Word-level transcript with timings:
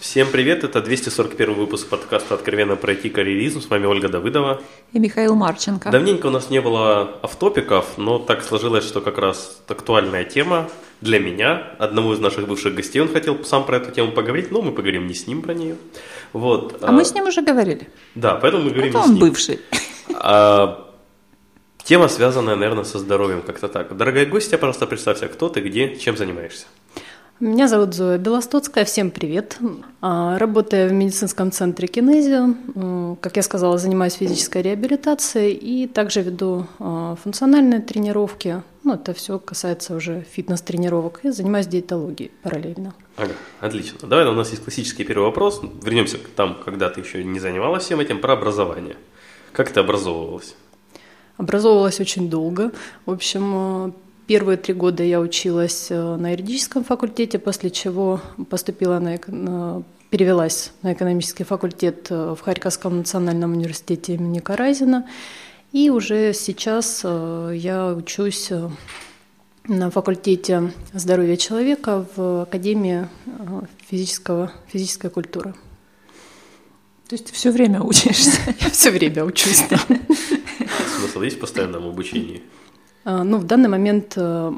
Всем 0.00 0.28
привет, 0.30 0.62
это 0.62 0.80
241 0.80 1.54
выпуск 1.54 1.88
подкаста 1.88 2.34
«Откровенно 2.34 2.76
про 2.76 2.92
IT-карьеризм». 2.92 3.60
С 3.60 3.68
вами 3.68 3.86
Ольга 3.86 4.08
Давыдова. 4.08 4.60
И 4.92 4.98
Михаил 5.00 5.34
Марченко. 5.34 5.90
Давненько 5.90 6.26
у 6.26 6.30
нас 6.30 6.50
не 6.50 6.60
было 6.60 7.18
автопиков, 7.22 7.98
но 7.98 8.20
так 8.20 8.44
сложилось, 8.44 8.84
что 8.84 9.00
как 9.00 9.18
раз 9.18 9.60
актуальная 9.66 10.22
тема 10.24 10.68
для 11.00 11.18
меня, 11.18 11.74
одного 11.78 12.14
из 12.14 12.20
наших 12.20 12.46
бывших 12.46 12.76
гостей, 12.76 13.00
он 13.00 13.08
хотел 13.08 13.44
сам 13.44 13.66
про 13.66 13.78
эту 13.78 13.90
тему 13.90 14.12
поговорить, 14.12 14.52
но 14.52 14.62
мы 14.62 14.70
поговорим 14.70 15.08
не 15.08 15.14
с 15.14 15.26
ним 15.26 15.42
про 15.42 15.52
нее. 15.52 15.76
Вот. 16.32 16.78
А, 16.80 16.88
а 16.88 16.92
мы 16.92 17.04
с 17.04 17.12
ним 17.12 17.26
уже 17.26 17.42
говорили. 17.42 17.88
Да, 18.14 18.36
поэтому 18.36 18.64
мы 18.64 18.70
говорим 18.70 18.90
это 18.90 18.98
не 18.98 19.04
он 19.04 19.08
с 19.08 19.12
ним. 19.12 19.20
бывший. 19.20 19.60
А, 20.14 20.88
тема, 21.82 22.08
связанная, 22.08 22.54
наверное, 22.54 22.84
со 22.84 22.98
здоровьем, 22.98 23.42
как-то 23.42 23.66
так. 23.66 23.96
Дорогая 23.96 24.26
гостья, 24.26 24.58
просто 24.58 24.86
представься, 24.86 25.26
кто 25.26 25.48
ты, 25.48 25.60
где, 25.60 25.96
чем 25.96 26.16
занимаешься. 26.16 26.66
Меня 27.40 27.68
зовут 27.68 27.94
Зоя 27.94 28.18
Белостоцкая, 28.18 28.84
всем 28.84 29.12
привет. 29.12 29.58
А, 30.00 30.38
работаю 30.38 30.88
в 30.90 30.92
медицинском 30.92 31.52
центре 31.52 31.86
Кинезио. 31.86 33.14
Как 33.20 33.36
я 33.36 33.44
сказала, 33.44 33.78
занимаюсь 33.78 34.14
физической 34.14 34.60
реабилитацией 34.60 35.52
и 35.52 35.86
также 35.86 36.22
веду 36.22 36.66
а, 36.80 37.14
функциональные 37.22 37.80
тренировки. 37.80 38.60
Ну, 38.82 38.94
это 38.94 39.14
все 39.14 39.38
касается 39.38 39.94
уже 39.94 40.26
фитнес-тренировок. 40.28 41.20
И 41.22 41.30
занимаюсь 41.30 41.68
диетологией 41.68 42.32
параллельно. 42.42 42.92
Ага, 43.16 43.34
отлично. 43.60 44.08
Давай, 44.08 44.26
у 44.26 44.32
нас 44.32 44.50
есть 44.50 44.64
классический 44.64 45.04
первый 45.04 45.26
вопрос. 45.26 45.60
Вернемся 45.84 46.18
к 46.18 46.26
там, 46.34 46.56
когда 46.64 46.90
ты 46.90 47.02
еще 47.02 47.22
не 47.22 47.38
занималась 47.38 47.84
всем 47.84 48.00
этим, 48.00 48.20
про 48.20 48.32
образование. 48.32 48.96
Как 49.52 49.70
ты 49.70 49.78
образовывалась? 49.78 50.56
Образовывалась 51.36 52.00
очень 52.00 52.28
долго. 52.28 52.72
В 53.06 53.12
общем, 53.12 53.94
Первые 54.28 54.58
три 54.58 54.74
года 54.74 55.02
я 55.02 55.20
училась 55.20 55.86
э, 55.88 56.16
на 56.16 56.32
юридическом 56.32 56.84
факультете, 56.84 57.38
после 57.38 57.70
чего 57.70 58.20
поступила 58.50 58.98
на, 58.98 59.16
перевелась 60.10 60.72
на 60.82 60.92
экономический 60.92 61.44
факультет 61.44 62.08
э, 62.10 62.34
в 62.38 62.42
Харьковском 62.42 62.98
национальном 62.98 63.52
университете 63.52 64.16
имени 64.16 64.40
Каразина. 64.40 65.08
И 65.72 65.88
уже 65.88 66.34
сейчас 66.34 67.00
э, 67.04 67.52
я 67.54 67.94
учусь 67.94 68.50
на 69.66 69.90
факультете 69.90 70.74
здоровья 70.92 71.38
человека 71.38 72.04
в 72.14 72.42
Академии 72.42 73.08
физического, 73.88 74.52
физической 74.70 75.08
культуры. 75.08 75.54
То 77.08 77.14
есть 77.14 77.28
ты 77.28 77.32
все 77.32 77.50
время 77.50 77.80
учишься? 77.80 78.32
Я 78.60 78.68
все 78.68 78.90
время 78.90 79.24
учусь. 79.24 79.62
Смысл 80.98 81.22
есть 81.22 81.38
в 81.38 81.40
постоянном 81.40 81.86
обучении? 81.86 82.42
А, 83.08 83.24
ну, 83.24 83.38
в 83.38 83.44
данный 83.44 83.70
момент 83.70 84.12
э, 84.16 84.52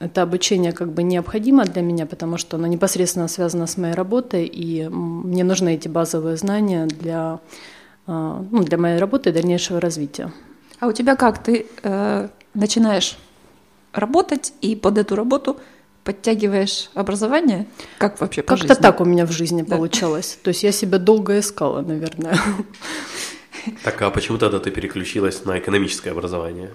это 0.00 0.20
обучение 0.20 0.72
как 0.72 0.92
бы 0.92 1.02
необходимо 1.02 1.64
для 1.64 1.80
меня, 1.80 2.04
потому 2.04 2.36
что 2.36 2.58
оно 2.58 2.66
непосредственно 2.66 3.26
связано 3.26 3.66
с 3.66 3.78
моей 3.78 3.94
работой, 3.94 4.44
и 4.44 4.86
мне 4.90 5.44
нужны 5.44 5.76
эти 5.76 5.88
базовые 5.88 6.36
знания 6.36 6.84
для, 6.84 7.40
а, 8.06 8.44
ну, 8.50 8.62
для 8.64 8.76
моей 8.76 8.98
работы 8.98 9.30
и 9.30 9.32
дальнейшего 9.32 9.80
развития. 9.80 10.30
А 10.78 10.88
у 10.88 10.92
тебя 10.92 11.16
как? 11.16 11.42
Ты 11.42 11.66
э, 11.82 12.28
начинаешь 12.52 13.16
работать 13.94 14.52
и 14.60 14.76
под 14.76 14.98
эту 14.98 15.16
работу 15.16 15.56
подтягиваешь 16.04 16.90
образование? 16.92 17.66
Как 17.96 18.20
вообще 18.20 18.42
по 18.42 18.58
Как-то 18.58 18.74
так 18.74 19.00
у 19.00 19.06
меня 19.06 19.24
в 19.24 19.32
жизни 19.32 19.62
да. 19.62 19.76
получалось. 19.76 20.38
То 20.42 20.48
есть 20.48 20.62
я 20.64 20.72
себя 20.72 20.98
долго 20.98 21.38
искала, 21.38 21.80
наверное. 21.80 22.38
Так, 23.84 24.00
а 24.02 24.10
почему 24.10 24.36
тогда 24.36 24.58
ты 24.58 24.70
переключилась 24.70 25.46
на 25.46 25.58
экономическое 25.58 26.10
образование? 26.10 26.70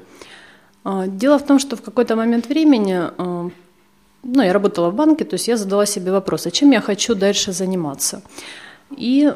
А, 0.86 1.08
дело 1.08 1.40
в 1.40 1.46
том, 1.46 1.60
что 1.60 1.76
в 1.76 1.82
какой-то 1.82 2.16
момент 2.16 2.48
времени, 2.48 2.94
а, 2.94 3.50
ну, 4.24 4.44
я 4.44 4.54
работала 4.54 4.90
в 4.92 4.96
банке, 4.96 5.26
то 5.26 5.34
есть 5.34 5.48
я 5.48 5.58
задала 5.58 5.86
себе 5.86 6.12
вопрос, 6.12 6.46
а 6.46 6.52
чем 6.52 6.72
я 6.72 6.80
хочу 6.80 7.16
дальше 7.16 7.52
заниматься. 7.52 8.22
И 8.96 9.34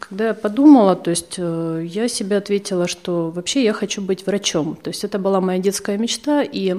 когда 0.00 0.26
я 0.26 0.34
подумала, 0.34 0.96
то 0.96 1.10
есть 1.10 1.36
э, 1.38 1.84
я 1.86 2.08
себе 2.08 2.36
ответила, 2.36 2.88
что 2.88 3.30
вообще 3.30 3.62
я 3.62 3.72
хочу 3.72 4.02
быть 4.02 4.26
врачом. 4.26 4.74
То 4.74 4.90
есть 4.90 5.04
это 5.04 5.20
была 5.20 5.40
моя 5.40 5.60
детская 5.60 5.96
мечта, 5.98 6.42
и 6.42 6.74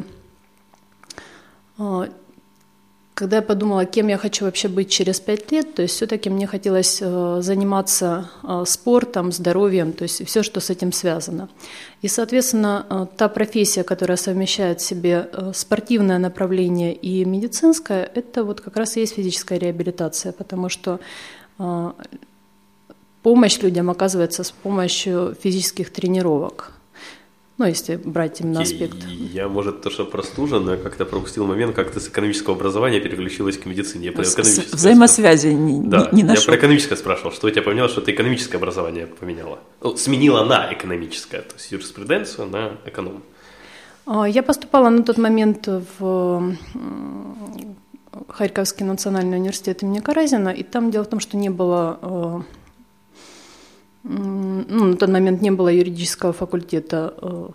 а, 1.78 2.10
когда 3.24 3.38
я 3.38 3.42
подумала, 3.42 3.86
кем 3.86 4.10
я 4.10 4.18
хочу 4.18 4.44
вообще 4.44 4.68
быть 4.68 4.90
через 4.90 5.22
пять 5.22 5.50
лет, 5.54 5.76
то 5.76 5.82
есть 5.82 5.96
все-таки 5.96 6.30
мне 6.30 6.46
хотелось 6.46 7.02
э, 7.02 7.38
заниматься 7.42 8.30
э, 8.44 8.66
спортом, 8.68 9.32
здоровьем, 9.32 9.94
то 9.94 10.04
есть 10.04 10.28
все, 10.28 10.44
что 10.44 10.60
с 10.60 10.70
этим 10.70 10.92
связано. 10.92 11.48
И, 12.02 12.10
соответственно, 12.10 12.86
э, 12.90 13.06
та 13.16 13.30
профессия, 13.30 13.84
которая 13.84 14.18
совмещает 14.18 14.82
в 14.82 14.86
себе 14.86 15.30
спортивное 15.54 16.20
направление 16.20 16.94
и 16.94 17.24
медицинское, 17.24 18.12
это 18.14 18.44
вот 18.44 18.60
как 18.60 18.76
раз 18.76 18.98
и 18.98 19.00
есть 19.00 19.16
физическая 19.16 19.58
реабилитация, 19.58 20.34
потому 20.34 20.68
что 20.68 21.00
помощь 23.22 23.64
людям 23.64 23.90
оказывается 23.90 24.44
с 24.44 24.52
помощью 24.52 25.34
физических 25.42 25.94
тренировок. 25.94 26.74
Ну, 27.60 27.66
если 27.66 27.98
брать 27.98 28.42
именно 28.42 28.62
аспект. 28.62 28.98
Я, 29.08 29.48
может, 29.48 29.82
то, 29.82 29.92
что 29.92 30.06
простужен, 30.06 30.66
но 30.66 30.72
я 30.72 30.78
как-то 30.78 31.06
пропустил 31.06 31.46
момент, 31.46 31.76
как 31.76 31.92
ты 31.92 32.00
с 32.00 32.08
экономического 32.08 32.56
образования 32.56 33.00
переключилась 33.00 33.60
к 33.60 33.68
медицине. 33.68 34.08
Я 34.08 34.12
про 34.12 34.24
экономическое 34.24 34.76
взаимосвязи 34.76 35.48
не, 35.50 35.88
да, 35.88 36.10
не, 36.12 36.18
не 36.18 36.24
нашел. 36.24 36.42
Я 36.42 36.48
про 36.48 36.56
экономическое 36.58 36.96
спрашивал, 36.96 37.32
что 37.32 37.48
у 37.48 37.50
тебя 37.52 37.62
поменялось, 37.62 37.92
что 37.92 38.02
ты 38.02 38.12
экономическое 38.12 38.58
образование 38.58 39.06
поменяла. 39.06 39.60
Ну, 39.82 39.96
сменила 39.98 40.44
на 40.44 40.74
экономическое, 40.74 41.42
то 41.42 41.54
есть 41.54 41.72
юриспруденцию 41.72 42.48
на 42.48 42.78
эконом. 42.86 43.22
А, 44.08 44.28
я 44.28 44.42
поступала 44.42 44.90
на 44.90 45.04
тот 45.04 45.20
момент 45.20 45.68
в 46.00 46.56
Харьковский 48.30 48.86
национальный 48.86 49.38
университет 49.38 49.84
имени 49.84 50.00
Каразина, 50.00 50.50
и 50.50 50.64
там 50.64 50.90
дело 50.90 51.04
в 51.04 51.10
том, 51.10 51.20
что 51.20 51.38
не 51.38 51.50
было 51.50 52.00
э, 52.02 52.42
ну, 54.04 54.86
на 54.86 54.96
тот 54.96 55.10
момент 55.10 55.42
не 55.42 55.52
было 55.52 55.70
юридического 55.70 56.34
факультета 56.34 57.14
э, 57.22 57.48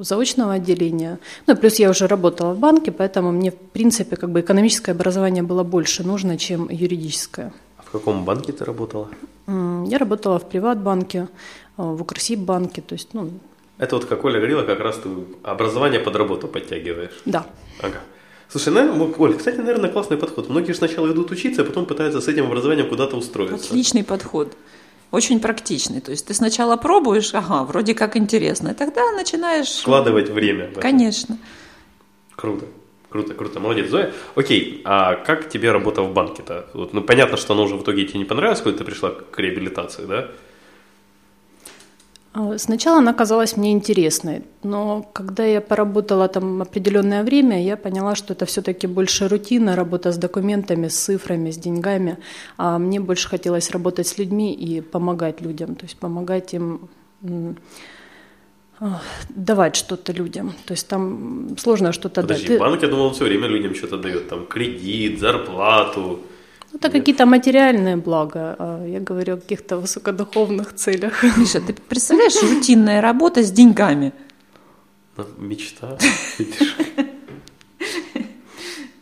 заочного 0.00 0.54
отделения. 0.54 1.18
Ну, 1.46 1.56
плюс 1.56 1.78
я 1.78 1.90
уже 1.90 2.06
работала 2.06 2.54
в 2.54 2.58
банке, 2.58 2.90
поэтому 2.90 3.32
мне, 3.32 3.50
в 3.50 3.56
принципе, 3.72 4.16
как 4.16 4.30
бы 4.30 4.40
экономическое 4.40 4.92
образование 4.92 5.42
было 5.42 5.62
больше 5.62 6.02
нужно, 6.02 6.36
чем 6.38 6.68
юридическое. 6.70 7.52
А 7.78 7.82
в 7.82 7.90
каком 7.90 8.24
банке 8.24 8.52
ты 8.52 8.64
работала? 8.64 9.08
Я 9.46 9.98
работала 9.98 10.38
в 10.38 10.48
Приватбанке, 10.48 11.18
э, 11.18 11.26
в 11.76 12.02
Укрсиббанке, 12.02 12.82
то 12.82 12.94
есть, 12.94 13.14
ну... 13.14 13.30
Это 13.78 13.96
вот, 13.96 14.04
как 14.04 14.24
Оля 14.24 14.38
говорила, 14.38 14.62
как 14.62 14.80
раз 14.80 14.96
ты 14.96 15.08
образование 15.42 16.00
под 16.00 16.16
работу 16.16 16.48
подтягиваешь. 16.48 17.22
Да. 17.24 17.46
Ага. 17.80 18.00
Слушай, 18.48 18.72
наверное, 18.72 19.08
Оль, 19.18 19.34
кстати, 19.36 19.56
наверное, 19.56 19.90
классный 19.90 20.16
подход. 20.16 20.50
Многие 20.50 20.72
же 20.72 20.78
сначала 20.78 21.10
идут 21.10 21.30
учиться, 21.30 21.62
а 21.62 21.64
потом 21.64 21.86
пытаются 21.86 22.20
с 22.20 22.28
этим 22.28 22.46
образованием 22.46 22.88
куда-то 22.88 23.16
устроиться. 23.16 23.68
Отличный 23.68 24.04
подход 24.04 24.52
очень 25.12 25.38
практичный. 25.40 26.00
То 26.00 26.10
есть 26.10 26.26
ты 26.26 26.34
сначала 26.34 26.76
пробуешь, 26.76 27.32
ага, 27.34 27.62
вроде 27.62 27.94
как 27.94 28.16
интересно, 28.16 28.70
и 28.70 28.74
тогда 28.74 29.12
начинаешь... 29.12 29.68
Складывать 29.68 30.30
время. 30.30 30.72
Конечно. 30.74 31.38
Круто. 32.34 32.64
Круто, 33.10 33.34
круто, 33.34 33.60
молодец, 33.60 33.90
Зоя. 33.90 34.10
Окей, 34.34 34.80
а 34.84 35.16
как 35.16 35.50
тебе 35.50 35.70
работа 35.70 36.00
в 36.00 36.14
банке-то? 36.14 36.70
Вот, 36.72 36.94
ну, 36.94 37.02
понятно, 37.02 37.36
что 37.36 37.52
она 37.52 37.62
уже 37.62 37.76
в 37.76 37.82
итоге 37.82 38.06
тебе 38.06 38.20
не 38.20 38.24
понравилась, 38.24 38.62
когда 38.62 38.78
ты 38.78 38.84
пришла 38.84 39.10
к 39.10 39.38
реабилитации, 39.38 40.06
да? 40.06 40.30
А, 42.34 42.58
сначала 42.58 42.98
она 42.98 43.12
казалась 43.12 43.56
мне 43.56 43.72
интересной, 43.72 44.42
но 44.62 45.02
когда 45.12 45.44
я 45.44 45.60
поработала 45.60 46.28
там 46.28 46.62
определенное 46.62 47.24
время, 47.24 47.62
я 47.62 47.76
поняла, 47.76 48.14
что 48.14 48.32
это 48.32 48.46
все-таки 48.46 48.86
больше 48.86 49.28
рутина, 49.28 49.76
работа 49.76 50.12
с 50.12 50.16
документами, 50.16 50.88
с 50.88 50.94
цифрами, 50.94 51.50
с 51.50 51.58
деньгами, 51.58 52.16
а 52.56 52.78
мне 52.78 53.00
больше 53.00 53.28
хотелось 53.28 53.70
работать 53.70 54.06
с 54.06 54.18
людьми 54.18 54.54
и 54.54 54.80
помогать 54.80 55.42
людям, 55.42 55.74
то 55.74 55.84
есть 55.84 55.98
помогать 55.98 56.54
им 56.54 56.88
давать 59.28 59.76
что-то 59.76 60.12
людям. 60.12 60.54
То 60.64 60.72
есть 60.72 60.88
там 60.88 61.56
сложно 61.58 61.92
что-то 61.92 62.22
дать. 62.22 62.42
Подожди, 62.42 62.58
банк, 62.58 62.82
я 62.82 62.88
думал, 62.88 63.06
он 63.06 63.12
все 63.14 63.24
время 63.24 63.46
людям 63.46 63.74
что-то 63.74 63.98
дает, 63.98 64.28
там 64.28 64.46
кредит, 64.46 65.20
зарплату. 65.20 66.20
Это 66.82 66.98
какие-то 66.98 67.26
материальные 67.26 67.96
блага, 67.96 68.56
а 68.58 68.84
я 68.84 68.98
говорю 68.98 69.34
о 69.34 69.36
каких-то 69.36 69.76
высокодуховных 69.76 70.74
целях. 70.74 71.22
Миша, 71.36 71.60
ты 71.60 71.74
представляешь, 71.74 72.42
рутинная 72.42 73.00
работа 73.00 73.44
с 73.44 73.52
деньгами? 73.52 74.12
Мечта, 75.38 75.96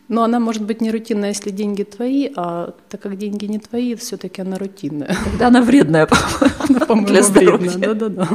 Но 0.09 0.25
она 0.25 0.41
может 0.41 0.63
быть 0.63 0.83
не 0.83 0.91
рутинная, 0.91 1.31
если 1.31 1.51
деньги 1.51 1.85
твои, 1.85 2.31
а 2.37 2.75
так 2.91 3.01
как 3.01 3.17
деньги 3.17 3.47
не 3.47 3.59
твои, 3.59 3.95
все-таки 3.95 4.43
она 4.43 4.59
рутинная. 4.59 5.17
Тогда 5.25 5.47
она 5.47 5.63
вредная, 5.63 6.07
по-моему, 6.07 7.07
для 7.07 7.23
здоровья. 7.23 7.71
Да-да-да. 7.79 8.29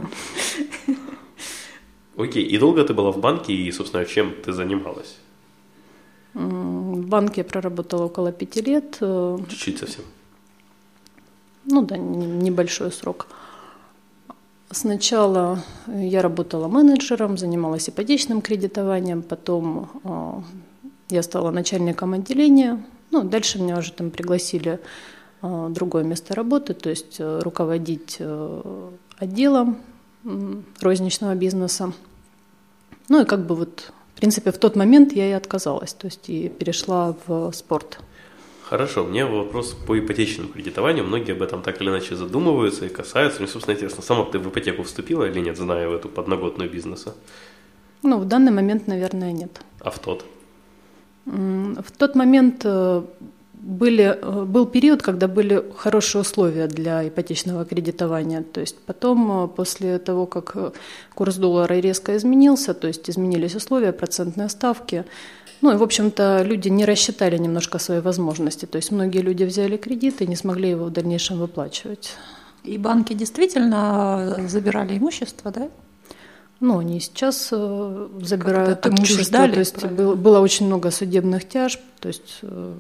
Окей, 2.17 2.43
и 2.43 2.57
долго 2.57 2.83
ты 2.83 2.95
была 2.95 3.11
в 3.11 3.19
банке, 3.19 3.53
и, 3.53 3.71
собственно, 3.71 4.05
чем 4.05 4.33
ты 4.43 4.53
занималась? 4.53 5.17
В 6.35 7.07
банке 7.07 7.41
я 7.41 7.45
проработала 7.45 8.05
около 8.05 8.31
пяти 8.31 8.61
лет. 8.61 8.97
Э, 8.99 9.37
Чуть-чуть 9.49 9.79
совсем. 9.79 10.03
Ну 11.65 11.81
да, 11.81 11.97
небольшой 11.97 12.91
срок. 12.91 13.27
Сначала 14.69 15.63
я 15.87 16.21
работала 16.21 16.67
менеджером, 16.67 17.37
занималась 17.37 17.89
ипотечным 17.89 18.41
кредитованием, 18.41 19.21
потом 19.21 19.89
а, 20.03 20.43
я 21.09 21.23
стала 21.23 21.51
начальником 21.51 22.13
отделения. 22.13 22.83
Ну, 23.11 23.23
дальше 23.23 23.59
меня 23.59 23.77
уже 23.77 23.93
там 23.93 24.11
пригласили 24.11 24.79
другое 25.41 26.03
место 26.03 26.35
работы, 26.35 26.73
то 26.73 26.89
есть 26.89 27.17
э, 27.19 27.39
руководить 27.39 28.17
э, 28.19 28.89
отделом 29.17 29.77
розничного 30.81 31.35
бизнеса. 31.35 31.93
Ну 33.09 33.21
и 33.21 33.25
как 33.25 33.45
бы 33.45 33.55
вот, 33.55 33.91
в 34.15 34.19
принципе, 34.19 34.51
в 34.51 34.57
тот 34.57 34.77
момент 34.77 35.11
я 35.11 35.29
и 35.29 35.33
отказалась, 35.33 35.93
то 35.93 36.07
есть 36.07 36.29
и 36.29 36.47
перешла 36.47 37.15
в 37.27 37.51
спорт. 37.51 37.99
Хорошо, 38.63 39.03
мне 39.03 39.25
вопрос 39.25 39.73
по 39.73 39.99
ипотечному 39.99 40.49
кредитованию. 40.49 41.03
Многие 41.03 41.33
об 41.33 41.41
этом 41.41 41.61
так 41.61 41.81
или 41.81 41.89
иначе 41.89 42.15
задумываются 42.15 42.85
и 42.85 42.89
касаются. 42.89 43.41
Мне, 43.41 43.49
собственно, 43.49 43.75
интересно, 43.75 44.01
сама 44.01 44.23
ты 44.23 44.39
в 44.39 44.49
ипотеку 44.49 44.83
вступила 44.83 45.25
или 45.25 45.39
нет, 45.41 45.57
зная 45.57 45.89
в 45.89 45.93
эту 45.93 46.07
подноготную 46.07 46.69
бизнеса? 46.69 47.13
Ну, 48.03 48.17
в 48.17 48.25
данный 48.25 48.53
момент, 48.53 48.87
наверное, 48.87 49.33
нет. 49.33 49.61
А 49.81 49.91
в 49.91 49.99
тот? 49.99 50.25
В 51.25 51.91
тот 51.97 52.15
момент 52.15 52.61
э, 52.63 53.03
были, 53.65 54.03
э, 54.03 54.45
был 54.45 54.67
период, 54.67 55.01
когда 55.01 55.27
были 55.27 55.63
хорошие 55.75 56.21
условия 56.21 56.67
для 56.67 57.07
ипотечного 57.07 57.65
кредитования. 57.65 58.43
То 58.43 58.61
есть 58.61 58.77
потом, 58.85 59.45
э, 59.45 59.47
после 59.47 59.97
того, 59.97 60.27
как 60.27 60.73
курс 61.15 61.35
доллара 61.35 61.73
резко 61.73 62.15
изменился, 62.15 62.73
то 62.73 62.87
есть 62.87 63.09
изменились 63.09 63.55
условия, 63.55 63.91
процентные 63.91 64.49
ставки, 64.49 65.03
ну 65.61 65.73
и, 65.73 65.77
в 65.77 65.83
общем-то, 65.83 66.43
люди 66.43 66.69
не 66.69 66.85
рассчитали 66.85 67.37
немножко 67.37 67.79
свои 67.79 68.01
возможности. 68.01 68.65
То 68.65 68.75
есть 68.75 68.91
многие 68.91 69.21
люди 69.21 69.43
взяли 69.45 69.77
кредит 69.77 70.21
и 70.21 70.27
не 70.27 70.35
смогли 70.35 70.69
его 70.69 70.85
в 70.85 70.91
дальнейшем 70.91 71.39
выплачивать. 71.39 72.13
И 72.63 72.77
банки 72.77 73.13
действительно 73.13 74.37
забирали 74.47 74.97
имущество, 74.97 75.51
да? 75.51 75.69
Ну, 76.59 76.79
они 76.79 76.99
сейчас 76.99 77.49
э, 77.51 78.07
забирают 78.21 78.85
имущество. 78.85 79.47
То 79.47 79.59
есть 79.59 79.85
было, 79.85 80.15
было 80.15 80.39
очень 80.39 80.67
много 80.67 80.91
судебных 80.91 81.47
тяжб. 81.47 81.79
То 81.99 82.09
есть, 82.09 82.39
э, 82.43 82.73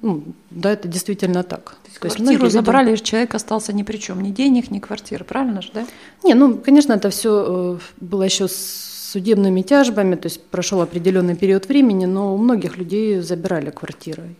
ну, 0.00 0.24
да, 0.50 0.72
это 0.72 0.88
действительно 0.88 1.42
так. 1.42 1.76
То 1.82 1.88
есть, 1.88 2.00
то 2.00 2.06
есть 2.06 2.16
квартиру 2.16 2.48
забрали, 2.48 2.90
люди... 2.90 3.02
человек 3.02 3.34
остался 3.34 3.72
ни 3.72 3.82
при 3.82 3.98
чем, 3.98 4.22
ни 4.22 4.30
денег, 4.30 4.70
ни 4.70 4.78
квартиры, 4.78 5.24
правильно 5.24 5.60
же, 5.60 5.70
да? 5.74 5.86
Не, 6.24 6.34
ну, 6.34 6.56
конечно, 6.56 6.94
это 6.94 7.10
все 7.10 7.78
э, 7.78 7.78
было 8.00 8.22
еще 8.22 8.48
с 8.48 9.10
судебными 9.12 9.60
тяжбами, 9.62 10.14
то 10.14 10.26
есть 10.26 10.42
прошел 10.44 10.80
определенный 10.80 11.36
период 11.36 11.68
времени, 11.68 12.06
но 12.06 12.34
у 12.34 12.38
многих 12.38 12.78
людей 12.78 13.20
забирали 13.20 13.70
квартиры. 13.70 14.34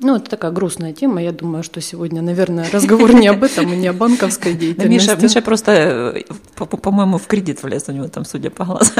Ну, 0.00 0.16
это 0.16 0.30
такая 0.30 0.50
грустная 0.50 0.92
тема. 0.92 1.22
Я 1.22 1.32
думаю, 1.32 1.62
что 1.62 1.80
сегодня, 1.80 2.22
наверное, 2.22 2.70
разговор 2.70 3.14
не 3.14 3.28
об 3.28 3.42
этом 3.42 3.72
и 3.72 3.76
не 3.76 3.86
о 3.88 3.92
банковской 3.92 4.54
деятельности. 4.54 5.08
Миша, 5.10 5.22
Миша 5.22 5.42
просто, 5.42 5.72
э, 6.16 6.22
по-моему, 6.54 7.18
в 7.18 7.26
кредит 7.26 7.62
влез 7.62 7.88
у 7.88 7.92
него 7.92 8.08
там, 8.08 8.24
судя 8.24 8.50
по 8.50 8.64
глазам. 8.64 8.94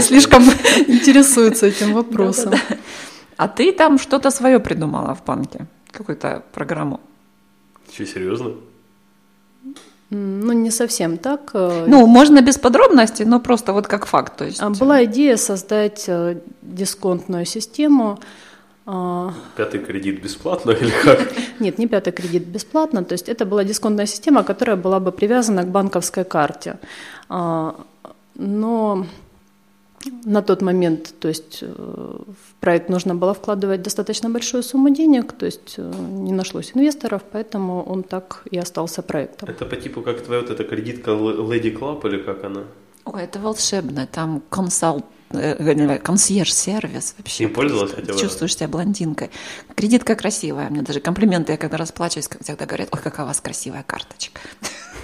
Слишком 0.00 0.42
интересуется 0.88 1.66
этим 1.66 1.92
вопросом. 1.92 2.54
А 3.36 3.46
ты 3.46 3.72
там 3.72 3.98
что-то 3.98 4.30
свое 4.30 4.58
придумала 4.58 5.14
в 5.14 5.24
банке? 5.24 5.66
Какую-то 5.92 6.42
программу? 6.52 7.00
Что, 7.92 8.06
серьезно? 8.06 8.50
Ну, 10.10 10.52
не 10.52 10.70
совсем 10.70 11.18
так. 11.18 11.50
Э, 11.54 11.84
ну, 11.86 12.06
можно 12.06 12.40
без 12.40 12.58
подробностей, 12.58 13.26
но 13.26 13.40
просто 13.40 13.72
вот 13.72 13.86
как 13.86 14.06
факт. 14.06 14.36
То 14.36 14.46
есть... 14.46 14.60
А, 14.60 14.70
была 14.70 15.04
идея 15.04 15.36
создать 15.36 16.04
э, 16.08 16.40
дисконтную 16.62 17.44
систему. 17.44 18.18
А, 18.90 19.34
пятый 19.54 19.80
кредит 19.80 20.22
бесплатно 20.22 20.70
или 20.70 20.90
как? 21.04 21.28
Нет, 21.60 21.78
не 21.78 21.86
пятый 21.86 22.10
кредит 22.10 22.46
бесплатно. 22.46 23.04
То 23.04 23.12
есть 23.12 23.28
это 23.28 23.44
была 23.44 23.62
дисконтная 23.62 24.06
система, 24.06 24.42
которая 24.42 24.76
была 24.76 24.98
бы 24.98 25.12
привязана 25.12 25.62
к 25.62 25.68
банковской 25.68 26.24
карте. 26.24 26.78
А, 27.28 27.74
но 28.34 29.04
на 30.24 30.40
тот 30.40 30.62
момент, 30.62 31.14
то 31.20 31.28
есть 31.28 31.58
э, 31.60 31.66
в 31.66 32.54
проект 32.60 32.88
нужно 32.88 33.14
было 33.14 33.34
вкладывать 33.34 33.82
достаточно 33.82 34.30
большую 34.30 34.62
сумму 34.62 34.88
денег, 34.88 35.32
то 35.32 35.44
есть 35.44 35.74
э, 35.76 35.92
не 36.10 36.32
нашлось 36.32 36.72
инвесторов, 36.74 37.22
поэтому 37.30 37.82
он 37.82 38.02
так 38.02 38.42
и 38.50 38.56
остался 38.56 39.02
проектом. 39.02 39.50
Это 39.50 39.66
по 39.66 39.76
типу 39.76 40.00
как 40.00 40.22
твоя 40.22 40.40
вот 40.40 40.50
эта 40.50 40.64
кредитка 40.64 41.10
Lady 41.10 41.78
Club 41.78 42.08
или 42.08 42.22
как 42.22 42.44
она? 42.44 42.62
Ой, 43.04 43.22
это 43.22 43.38
волшебно, 43.38 44.06
там 44.06 44.42
консалт 44.48 45.04
консьерж-сервис 45.30 47.14
вообще. 47.18 47.44
Не 47.44 47.50
пользовалась 47.50 47.92
хотя 47.92 48.12
бы? 48.12 48.18
Чувствуешь 48.18 48.56
себя 48.56 48.68
блондинкой. 48.68 49.30
Кредитка 49.74 50.14
красивая. 50.14 50.70
Мне 50.70 50.82
даже 50.82 51.00
комплименты, 51.00 51.52
я 51.52 51.58
когда 51.58 51.76
расплачиваюсь, 51.76 52.28
всегда 52.40 52.66
говорят, 52.66 52.88
ой, 52.92 53.00
какая 53.02 53.24
у 53.24 53.28
вас 53.28 53.40
красивая 53.40 53.84
карточка. 53.86 54.40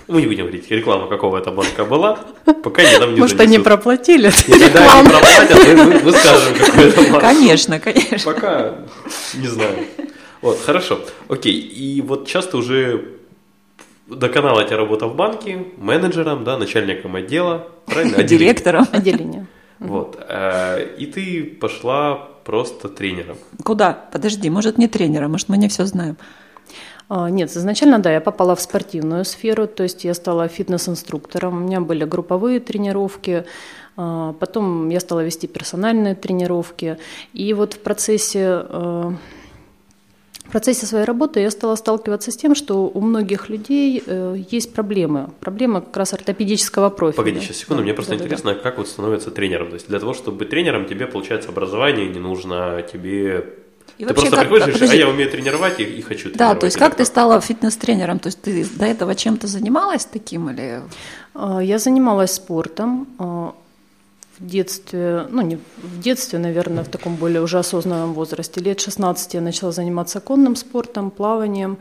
Мы 0.07 0.21
не 0.21 0.27
будем 0.27 0.45
говорить, 0.45 0.71
реклама 0.71 1.09
какого 1.09 1.39
это 1.39 1.51
банка 1.51 1.85
была, 1.85 2.19
пока 2.63 2.83
не 2.83 2.99
нам 2.99 3.15
не 3.15 3.21
Может, 3.21 3.41
они 3.41 3.59
проплатили 3.59 4.31
Когда 4.47 4.99
они 4.99 5.09
проплатят, 5.09 5.79
мы, 5.79 6.01
мы 6.01 6.13
скажем, 6.13 6.55
какой 6.59 6.89
это 6.89 7.03
банк. 7.03 7.21
Конечно, 7.21 7.81
конечно. 7.81 8.33
Пока 8.33 8.75
не 9.35 9.47
знаю. 9.47 9.87
Вот, 10.43 10.61
хорошо. 10.61 11.01
Окей, 11.29 11.55
и 11.55 12.03
вот 12.03 12.27
часто 12.29 12.59
уже 12.59 13.15
доконала 14.07 14.65
тебя 14.65 14.77
работа 14.77 15.07
в 15.07 15.17
банке, 15.17 15.65
менеджером, 15.79 16.45
да, 16.45 16.59
начальником 16.59 17.17
отдела, 17.17 17.69
правильно? 17.87 18.23
Директором. 18.23 18.87
Отделения. 18.93 19.47
Вот. 19.89 20.19
Э, 20.29 20.95
и 20.99 21.07
ты 21.07 21.45
пошла 21.45 22.29
просто 22.45 22.89
тренером. 22.89 23.37
Куда? 23.65 23.93
Подожди, 24.13 24.51
может 24.51 24.79
не 24.79 24.89
тренером, 24.89 25.33
может 25.33 25.49
мы 25.49 25.57
не 25.57 25.69
все 25.69 25.85
знаем. 25.87 26.17
А, 27.09 27.29
нет, 27.29 27.51
изначально, 27.51 27.99
да, 27.99 28.13
я 28.13 28.21
попала 28.21 28.55
в 28.55 28.61
спортивную 28.61 29.25
сферу, 29.25 29.67
то 29.67 29.83
есть 29.83 30.05
я 30.05 30.15
стала 30.15 30.49
фитнес-инструктором, 30.49 31.57
у 31.57 31.67
меня 31.67 31.81
были 31.81 32.05
групповые 32.05 32.61
тренировки, 32.61 33.45
а, 33.97 34.33
потом 34.33 34.89
я 34.89 35.01
стала 35.01 35.25
вести 35.25 35.47
персональные 35.47 36.15
тренировки, 36.15 36.97
и 37.35 37.53
вот 37.53 37.75
в 37.75 37.81
процессе 37.81 38.67
в 38.71 39.17
процессе 40.55 40.87
своей 40.87 41.05
работы 41.05 41.41
я 41.41 41.51
стала 41.51 41.75
сталкиваться 41.75 42.31
с 42.31 42.37
тем, 42.37 42.55
что 42.55 42.87
у 42.87 43.01
многих 43.01 43.49
людей 43.49 44.01
э, 44.07 44.37
есть 44.53 44.73
проблемы. 44.73 45.31
Проблема 45.41 45.81
как 45.81 45.97
раз 45.97 46.13
ортопедического 46.13 46.91
профиля. 46.91 47.17
Погоди, 47.17 47.41
сейчас 47.41 47.57
секунду, 47.57 47.83
мне 47.83 47.93
просто 47.93 48.13
да, 48.13 48.23
интересно, 48.23 48.51
да, 48.51 48.57
да. 48.57 48.63
как 48.63 48.79
вот 48.79 48.87
становится 48.87 49.33
тренером. 49.33 49.71
То 49.71 49.75
есть 49.75 49.89
для 49.89 49.99
того, 49.99 50.15
чтобы 50.15 50.39
быть 50.39 50.51
тренером, 50.51 50.87
тебе, 50.87 51.09
получается, 51.09 51.49
образование 51.49 52.09
не 52.09 52.21
нужно, 52.21 52.83
тебе 52.83 53.45
и 53.99 54.05
ты 54.05 54.15
просто 54.15 54.31
как, 54.31 54.41
приходишь 54.43 54.69
и 54.69 54.71
говоришь, 54.79 54.91
а 54.91 54.97
я 54.97 55.09
умею 55.09 55.29
тренировать 55.29 55.81
и, 55.81 55.83
и 55.83 56.03
хочу 56.03 56.31
тренировать. 56.31 56.39
Да, 56.39 56.55
то 56.55 56.67
есть 56.67 56.77
как 56.77 56.95
ты 56.95 57.05
стала 57.05 57.41
фитнес-тренером? 57.41 58.21
То 58.21 58.29
есть 58.29 58.41
ты 58.41 58.65
до 58.77 58.85
этого 58.85 59.17
чем-то 59.17 59.49
занималась 59.49 60.05
таким 60.05 60.51
или? 60.51 60.83
А, 61.35 61.59
я 61.59 61.79
занималась 61.79 62.31
спортом 62.31 63.09
а, 63.19 63.55
в 64.39 64.47
детстве, 64.47 65.27
ну 65.31 65.43
не 65.43 65.57
в 65.57 66.01
детстве, 66.01 66.39
наверное, 66.39 66.85
в 66.85 66.89
таком 66.89 67.17
более 67.17 67.43
уже 67.43 67.59
осознанном 67.59 68.15
возрасте. 68.15 68.61
Лет 68.61 68.81
16 68.81 69.35
я 69.35 69.41
начала 69.41 69.73
заниматься 69.73 70.21
конным 70.21 70.57
спортом, 70.57 71.11
плаванием. 71.11 71.79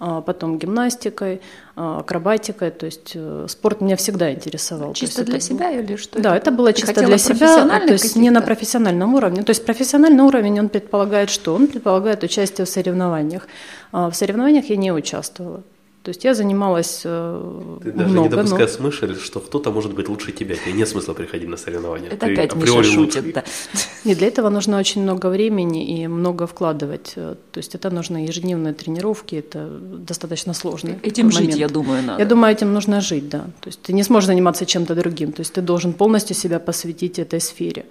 А, 0.00 0.20
потом 0.20 0.58
гимнастикой, 0.58 1.40
а, 1.76 2.00
акробатикой. 2.00 2.70
То 2.72 2.86
есть 2.86 3.12
э, 3.14 3.46
спорт 3.48 3.80
меня 3.80 3.96
всегда 3.96 4.32
интересовал. 4.32 4.92
Чисто 4.92 5.24
для 5.24 5.36
это... 5.36 5.44
себя 5.44 5.70
или 5.70 5.96
что? 5.96 6.20
Да, 6.20 6.36
это 6.36 6.50
было 6.50 6.72
Ты 6.72 6.80
чисто 6.80 7.06
для 7.06 7.16
себя, 7.16 7.80
то 7.80 7.92
есть 7.92 8.16
не 8.16 8.30
на 8.30 8.42
профессиональном 8.42 9.14
уровне. 9.14 9.42
То 9.42 9.50
есть 9.50 9.64
профессиональный 9.64 10.24
уровень, 10.24 10.58
он 10.58 10.68
предполагает 10.68 11.30
что? 11.30 11.54
Он 11.54 11.68
предполагает 11.68 12.22
участие 12.24 12.64
в 12.66 12.68
соревнованиях. 12.68 13.46
А 13.92 14.10
в 14.10 14.14
соревнованиях 14.14 14.66
я 14.66 14.76
не 14.76 14.92
участвовала. 14.92 15.62
То 16.04 16.10
есть 16.10 16.22
я 16.22 16.34
занималась 16.34 17.00
э, 17.04 17.78
Ты 17.82 17.92
даже 17.92 18.10
много, 18.10 18.28
не 18.28 18.36
допускаешь 18.36 18.78
но... 18.78 18.84
мысль, 18.84 19.18
что 19.18 19.40
кто-то 19.40 19.70
может 19.70 19.94
быть 19.94 20.06
лучше 20.10 20.32
тебя. 20.32 20.54
Тебе 20.54 20.74
нет 20.74 20.86
смысла 20.86 21.14
приходить 21.14 21.48
на 21.48 21.56
соревнования. 21.56 22.10
Это 22.10 22.26
Ты 22.26 22.32
опять 22.34 22.54
Миша 22.54 22.84
шутит, 22.84 23.32
да. 23.32 23.42
Нет, 24.04 24.18
для 24.18 24.26
этого 24.26 24.50
нужно 24.50 24.78
очень 24.78 25.02
много 25.02 25.30
времени 25.30 26.02
и 26.02 26.06
много 26.06 26.46
вкладывать. 26.46 27.14
То 27.14 27.58
есть 27.58 27.74
это 27.74 27.88
нужно 27.88 28.26
ежедневные 28.26 28.74
тренировки, 28.74 29.36
это 29.36 29.66
достаточно 29.66 30.52
сложно. 30.52 30.98
Этим 31.02 31.28
момент. 31.28 31.52
жить, 31.52 31.56
я 31.56 31.68
думаю, 31.68 32.02
надо. 32.02 32.22
Я 32.22 32.28
думаю, 32.28 32.52
этим 32.52 32.74
нужно 32.74 33.00
жить, 33.00 33.30
да. 33.30 33.46
То 33.62 33.68
есть 33.68 33.80
ты 33.80 33.94
не 33.94 34.02
сможешь 34.02 34.26
заниматься 34.26 34.66
чем-то 34.66 34.94
другим. 34.94 35.32
То 35.32 35.40
есть 35.40 35.54
ты 35.54 35.62
должен 35.62 35.94
полностью 35.94 36.36
себя 36.36 36.58
посвятить 36.58 37.18
этой 37.18 37.40
сфере. 37.40 37.86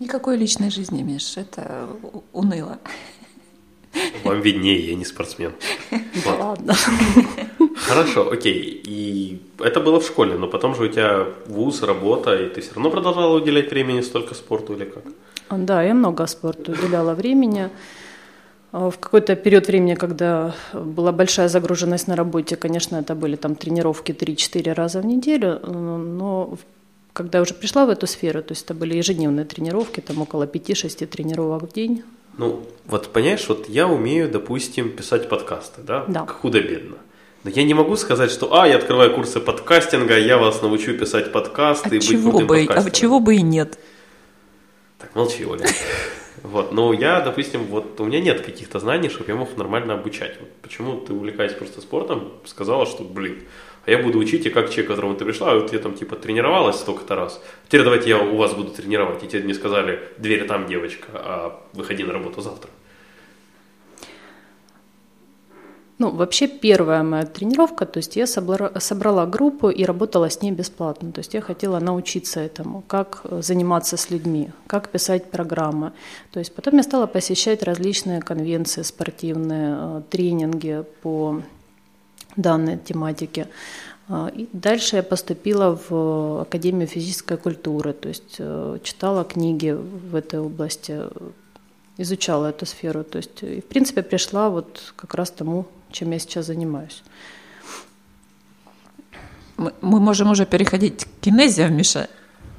Никакой 0.00 0.36
личной 0.36 0.70
жизни, 0.70 1.02
Миш, 1.02 1.36
это 1.36 1.88
уныло. 2.32 2.78
Вам 4.26 4.40
виднее, 4.40 4.78
я 4.88 4.94
не 4.94 5.04
спортсмен. 5.04 5.52
Ладно. 6.38 6.74
Хорошо, 7.76 8.30
окей. 8.30 8.82
И 8.84 9.38
это 9.58 9.80
было 9.80 10.00
в 10.00 10.04
школе, 10.04 10.34
но 10.38 10.48
потом 10.48 10.74
же 10.74 10.84
у 10.84 10.88
тебя 10.88 11.26
вуз, 11.46 11.82
работа, 11.82 12.34
и 12.34 12.48
ты 12.48 12.60
все 12.60 12.74
равно 12.74 12.90
продолжала 12.90 13.36
уделять 13.36 13.70
времени 13.70 14.02
столько 14.02 14.34
спорту 14.34 14.74
или 14.74 14.84
как? 14.84 15.04
Да, 15.50 15.82
я 15.82 15.94
много 15.94 16.26
спорту 16.26 16.72
уделяла 16.72 17.14
времени. 17.14 17.70
А, 18.72 18.90
в 18.90 18.98
какой-то 18.98 19.36
период 19.36 19.68
времени, 19.68 19.94
когда 19.94 20.54
была 20.72 21.12
большая 21.12 21.48
загруженность 21.48 22.08
на 22.08 22.16
работе, 22.16 22.56
конечно, 22.56 22.96
это 22.96 23.14
были 23.14 23.36
там 23.36 23.54
тренировки 23.54 24.12
3-4 24.12 24.72
раза 24.74 25.00
в 25.00 25.06
неделю, 25.06 25.60
но 25.66 26.58
когда 27.12 27.38
я 27.38 27.42
уже 27.42 27.54
пришла 27.54 27.86
в 27.86 27.90
эту 27.90 28.06
сферу, 28.06 28.42
то 28.42 28.52
есть 28.52 28.64
это 28.64 28.74
были 28.74 28.96
ежедневные 28.96 29.46
тренировки, 29.46 30.00
там 30.00 30.20
около 30.20 30.44
5-6 30.44 31.06
тренировок 31.06 31.62
в 31.62 31.72
день, 31.72 32.02
Ну, 32.38 32.66
вот 32.86 33.12
понимаешь, 33.12 33.46
вот 33.48 33.68
я 33.68 33.88
умею, 33.88 34.30
допустим, 34.30 34.90
писать 34.90 35.28
подкасты, 35.28 35.82
да? 35.82 36.04
Да. 36.06 36.26
Худо-бедно. 36.26 36.96
Но 37.44 37.50
я 37.50 37.62
не 37.62 37.74
могу 37.74 37.96
сказать, 37.96 38.30
что, 38.30 38.60
а, 38.60 38.66
я 38.66 38.76
открываю 38.76 39.14
курсы 39.14 39.40
подкастинга, 39.40 40.18
я 40.18 40.36
вас 40.36 40.62
научу 40.62 40.98
писать 40.98 41.32
подкасты 41.32 41.90
А 41.90 41.94
и 41.94 41.98
быть 41.98 42.08
чего, 42.08 42.30
крутым 42.30 42.46
бы, 42.46 42.66
а 42.68 42.90
чего 42.90 43.20
бы 43.20 43.36
и 43.36 43.42
нет? 43.42 43.78
Так, 44.98 45.14
молчи, 45.14 45.44
Оля. 45.44 45.66
Вот, 46.42 46.70
но 46.70 46.92
я, 46.92 47.20
допустим, 47.20 47.64
вот 47.64 47.98
у 48.00 48.04
меня 48.04 48.20
нет 48.20 48.42
каких-то 48.42 48.78
знаний, 48.78 49.08
чтобы 49.08 49.30
я 49.30 49.36
мог 49.36 49.56
нормально 49.56 49.94
обучать. 49.94 50.36
Вот 50.38 50.48
почему 50.62 51.00
ты, 51.00 51.12
увлекаясь 51.12 51.52
просто 51.52 51.80
спортом, 51.80 52.34
сказала, 52.44 52.86
что, 52.86 53.02
блин, 53.02 53.42
а 53.86 53.90
я 53.90 53.98
буду 53.98 54.18
учить, 54.18 54.44
и 54.46 54.50
как 54.50 54.70
человек, 54.70 54.88
которому 54.88 55.14
ты 55.14 55.24
пришла, 55.24 55.54
вот 55.54 55.72
я 55.72 55.78
там 55.78 55.94
типа 55.94 56.16
тренировалась 56.16 56.76
столько-то 56.76 57.14
раз. 57.14 57.40
Теперь 57.66 57.84
давайте 57.84 58.08
я 58.10 58.18
у 58.18 58.36
вас 58.36 58.52
буду 58.52 58.70
тренировать. 58.70 59.22
И 59.22 59.28
тебе 59.28 59.42
не 59.42 59.54
сказали, 59.54 60.00
дверь 60.18 60.46
там, 60.46 60.66
девочка, 60.66 61.06
а 61.14 61.62
выходи 61.72 62.02
на 62.02 62.12
работу 62.12 62.40
завтра. 62.40 62.70
Ну, 65.98 66.10
вообще 66.10 66.46
первая 66.46 67.02
моя 67.02 67.24
тренировка, 67.24 67.86
то 67.86 67.98
есть 67.98 68.16
я 68.16 68.26
собрала, 68.26 69.26
группу 69.26 69.70
и 69.70 69.84
работала 69.84 70.28
с 70.28 70.42
ней 70.42 70.52
бесплатно. 70.52 71.10
То 71.10 71.20
есть 71.20 71.32
я 71.32 71.40
хотела 71.40 71.80
научиться 71.80 72.40
этому, 72.40 72.82
как 72.86 73.22
заниматься 73.40 73.96
с 73.96 74.10
людьми, 74.10 74.50
как 74.66 74.90
писать 74.90 75.30
программы. 75.30 75.92
То 76.32 76.40
есть 76.40 76.54
потом 76.54 76.76
я 76.76 76.82
стала 76.82 77.06
посещать 77.06 77.62
различные 77.62 78.20
конвенции 78.20 78.82
спортивные, 78.82 79.76
э, 79.78 80.02
тренинги 80.10 80.84
по 81.02 81.40
данной 82.36 82.78
тематике. 82.78 83.48
А, 84.08 84.30
И 84.34 84.48
дальше 84.52 84.96
я 84.96 85.02
поступила 85.02 85.78
в 85.88 86.42
Академию 86.42 86.86
физической 86.86 87.36
культуры, 87.36 87.92
то 87.92 88.08
есть 88.08 88.36
э, 88.38 88.78
читала 88.82 89.24
книги 89.24 89.70
в 89.70 90.14
этой 90.14 90.40
области, 90.40 91.00
изучала 91.98 92.46
эту 92.46 92.66
сферу. 92.66 93.04
То 93.04 93.18
есть, 93.18 93.42
и, 93.42 93.60
в 93.60 93.64
принципе, 93.64 94.02
пришла 94.02 94.48
вот 94.48 94.94
как 94.96 95.14
раз 95.14 95.30
тому, 95.30 95.66
чем 95.90 96.12
я 96.12 96.18
сейчас 96.18 96.46
занимаюсь. 96.46 97.02
Мы 99.56 100.00
можем 100.00 100.30
уже 100.30 100.44
переходить 100.44 101.04
к 101.04 101.08
кинезиям, 101.20 101.74
Миша. 101.74 102.08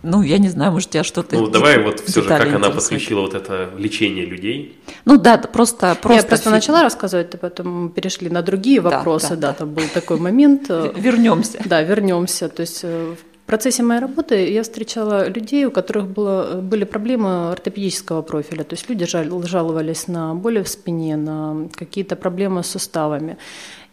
Ну, 0.04 0.22
я 0.22 0.38
не 0.38 0.50
знаю, 0.50 0.72
может, 0.72 0.90
тебя 0.92 1.04
что-то... 1.04 1.36
Ну, 1.36 1.48
давай 1.48 1.82
вот 1.84 2.00
все 2.02 2.22
же, 2.22 2.28
как 2.28 2.54
она 2.54 2.70
подключила 2.70 3.22
вот 3.22 3.34
это 3.34 3.70
лечение 3.78 4.26
людей. 4.26 4.80
Ну 5.06 5.18
да, 5.18 5.38
просто... 5.38 5.98
просто 6.02 6.24
я 6.24 6.28
просто 6.28 6.50
фи- 6.50 6.56
начала 6.56 6.84
рассказывать, 6.84 7.34
а 7.36 7.38
потом 7.38 7.90
перешли 7.90 8.30
на 8.30 8.42
другие 8.42 8.80
вопросы. 8.80 9.30
да, 9.30 9.36
Да, 9.36 9.48
да. 9.48 9.54
там 9.54 9.74
был 9.74 9.84
такой 9.94 10.18
момент. 10.18 10.66
э, 10.70 10.92
Вернемся. 10.98 11.60
Да, 11.66 11.82
вернемся. 11.82 12.48
То 12.50 12.62
есть 12.62 12.82
э, 12.84 13.16
в 13.48 13.50
процессе 13.50 13.82
моей 13.82 14.02
работы 14.02 14.52
я 14.52 14.62
встречала 14.62 15.30
людей, 15.30 15.66
у 15.66 15.72
которых 15.72 16.08
было, 16.08 16.60
были 16.62 16.84
проблемы 16.84 17.52
ортопедического 17.52 18.22
профиля. 18.22 18.66
То 18.66 18.76
есть 18.76 18.90
люди 18.90 19.06
жал- 19.06 19.42
жаловались 19.44 20.10
на 20.10 20.36
боли 20.36 20.62
в 20.62 20.68
спине, 20.68 21.16
на 21.16 21.70
какие-то 21.72 22.18
проблемы 22.18 22.62
с 22.62 22.68
суставами. 22.68 23.38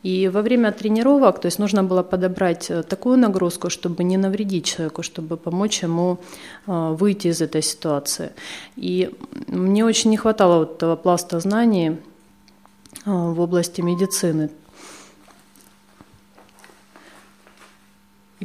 И 0.03 0.29
во 0.29 0.43
время 0.43 0.73
тренировок, 0.73 1.41
то 1.41 1.47
есть 1.47 1.61
нужно 1.61 1.85
было 1.85 2.03
подобрать 2.03 2.69
э, 2.69 2.83
такую 2.83 3.17
нагрузку, 3.17 3.71
чтобы 3.71 4.03
не 4.03 4.17
навредить 4.17 4.65
человеку, 4.65 5.05
чтобы 5.05 5.37
помочь 5.37 5.85
ему 5.85 6.19
э, 6.67 6.97
выйти 6.99 7.29
из 7.29 7.41
этой 7.41 7.63
ситуации. 7.63 8.31
И 8.75 9.15
мне 9.47 9.85
очень 9.85 10.11
не 10.11 10.17
хватало 10.17 10.59
вот 10.59 10.79
этого 10.79 10.97
пласта 10.97 11.39
знаний 11.39 11.91
э, 11.91 11.95
в 13.07 13.41
области 13.41 13.83
медицины. 13.83 14.51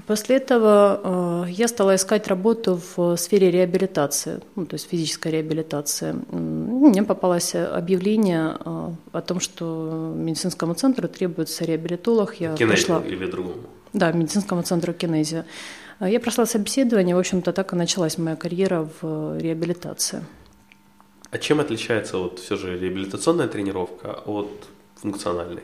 После 0.09 0.37
этого 0.37 1.45
э, 1.47 1.51
я 1.51 1.67
стала 1.67 1.93
искать 1.95 2.27
работу 2.27 2.79
в 2.95 3.15
сфере 3.17 3.51
реабилитации, 3.51 4.39
ну, 4.55 4.65
то 4.65 4.73
есть 4.75 4.89
физической 4.89 5.31
реабилитации. 5.31 6.15
Мне 6.31 7.03
попалось 7.03 7.55
объявление 7.55 8.57
э, 8.65 8.89
о 9.11 9.21
том, 9.21 9.39
что 9.39 10.13
медицинскому 10.17 10.73
центру 10.73 11.07
требуется 11.07 11.65
реабилитолог. 11.65 12.41
Я 12.41 12.55
Кинезию 12.55 12.69
пришла, 12.69 13.03
или 13.07 13.31
другому. 13.31 13.55
да, 13.93 14.11
медицинскому 14.11 14.63
центру 14.63 14.93
кинезия. 14.93 15.45
Э, 15.99 16.09
Я 16.09 16.19
прошла 16.19 16.45
собеседование, 16.45 17.15
в 17.15 17.19
общем-то, 17.19 17.51
так 17.53 17.73
и 17.73 17.75
началась 17.75 18.17
моя 18.17 18.35
карьера 18.35 18.87
в 19.01 19.03
э, 19.03 19.39
реабилитации. 19.41 20.23
А 21.31 21.37
чем 21.37 21.59
отличается 21.59 22.17
вот 22.17 22.39
все 22.39 22.55
же 22.57 22.79
реабилитационная 22.79 23.47
тренировка 23.47 24.07
от 24.25 24.49
функциональной? 24.95 25.61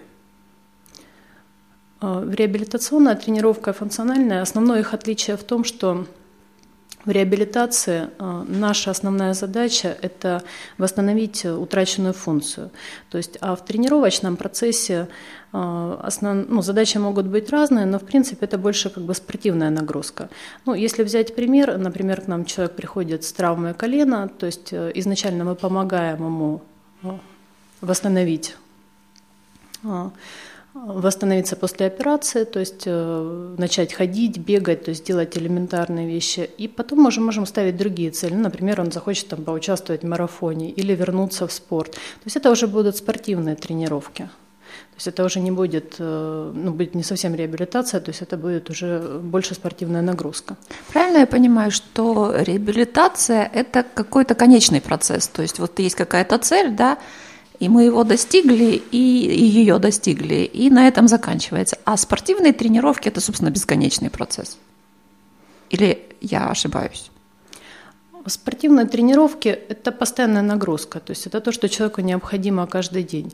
Э, 2.05 2.33
Реабилитационная 2.37 3.15
тренировка 3.15 3.73
функциональная, 3.73 4.41
основное 4.41 4.79
их 4.81 4.93
отличие 4.93 5.37
в 5.37 5.43
том, 5.43 5.63
что 5.63 6.05
в 7.05 7.09
реабилитации 7.11 8.09
э, 8.19 8.45
наша 8.47 8.91
основная 8.91 9.33
задача– 9.33 9.97
это 10.01 10.43
восстановить 10.77 11.45
э, 11.45 11.53
утраченную 11.53 12.13
функцию. 12.13 12.69
То 13.09 13.17
есть, 13.17 13.37
а 13.41 13.55
в 13.55 13.65
тренировочном 13.65 14.37
процессе 14.37 15.07
основ- 15.51 16.45
ну, 16.49 16.61
задачи 16.61 16.97
могут 16.97 17.27
быть 17.27 17.49
разные, 17.49 17.85
но 17.85 17.97
в 17.97 18.03
принципе 18.03 18.45
это 18.45 18.57
больше 18.57 18.89
как 18.89 19.03
бы 19.03 19.15
спортивная 19.15 19.69
нагрузка. 19.69 20.29
Ну, 20.65 20.73
если 20.73 21.03
взять 21.03 21.33
пример, 21.35 21.77
например, 21.77 22.21
к 22.21 22.27
нам 22.27 22.43
человек 22.45 22.75
приходит 22.75 23.23
с 23.23 23.31
травмой 23.31 23.73
колена, 23.73 24.27
то 24.27 24.47
есть 24.47 24.73
изначально 24.73 25.45
мы 25.45 25.55
помогаем 25.55 26.17
ему 26.17 26.61
восстановить 27.81 28.57
восстановиться 30.75 31.55
после 31.55 31.87
операции, 31.87 32.43
то 32.43 32.59
есть 32.59 32.83
э, 32.85 33.55
начать 33.57 33.93
ходить, 33.93 34.37
бегать, 34.37 34.83
то 34.83 34.89
есть 34.89 35.05
делать 35.05 35.37
элементарные 35.37 36.05
вещи. 36.05 36.49
И 36.57 36.67
потом 36.67 36.99
мы 36.99 37.07
уже 37.07 37.21
можем 37.21 37.45
ставить 37.45 37.77
другие 37.77 38.11
цели. 38.11 38.33
Ну, 38.33 38.41
например, 38.41 38.81
он 38.81 38.91
захочет 38.91 39.29
там 39.29 39.43
поучаствовать 39.43 40.03
в 40.03 40.07
марафоне 40.07 40.69
или 40.69 40.93
вернуться 40.93 41.47
в 41.47 41.51
спорт. 41.53 41.91
То 41.93 42.25
есть 42.25 42.35
это 42.35 42.51
уже 42.51 42.67
будут 42.67 42.97
спортивные 42.97 43.55
тренировки. 43.55 44.23
То 44.23 44.97
есть 44.97 45.07
это 45.07 45.23
уже 45.23 45.39
не 45.39 45.51
будет, 45.51 45.95
э, 45.99 46.51
ну, 46.53 46.71
будет 46.71 46.95
не 46.95 47.03
совсем 47.03 47.35
реабилитация, 47.35 48.01
то 48.01 48.09
есть 48.09 48.21
это 48.21 48.35
будет 48.35 48.69
уже 48.69 49.19
больше 49.23 49.55
спортивная 49.55 50.01
нагрузка. 50.01 50.57
Правильно 50.91 51.19
я 51.19 51.27
понимаю, 51.27 51.71
что 51.71 52.33
реабилитация– 52.35 53.49
это 53.53 53.85
какой-то 53.93 54.35
конечный 54.35 54.81
процесс? 54.81 55.27
То 55.27 55.41
есть 55.41 55.59
вот 55.59 55.79
есть 55.79 55.95
какая-то 55.95 56.37
цель, 56.37 56.71
да, 56.71 56.97
и 57.59 57.69
мы 57.69 57.83
его 57.83 58.03
достигли, 58.03 58.81
и, 58.91 59.25
и 59.25 59.43
ее 59.43 59.79
достигли, 59.79 60.43
и 60.43 60.69
на 60.69 60.87
этом 60.87 61.07
заканчивается. 61.07 61.77
А 61.85 61.97
спортивные 61.97 62.53
тренировки– 62.53 63.07
это, 63.09 63.21
собственно, 63.21 63.49
бесконечный 63.49 64.09
процесс. 64.09 64.57
Или 65.69 65.97
я 66.21 66.49
ошибаюсь? 66.49 67.11
Спортивные 68.27 68.87
тренировки– 68.87 69.47
это 69.69 69.91
постоянная 69.91 70.41
нагрузка, 70.41 70.99
то 70.99 71.11
есть 71.11 71.27
это 71.27 71.41
то, 71.41 71.51
что 71.51 71.69
человеку 71.69 72.01
необходимо 72.01 72.65
каждый 72.65 73.03
день. 73.03 73.33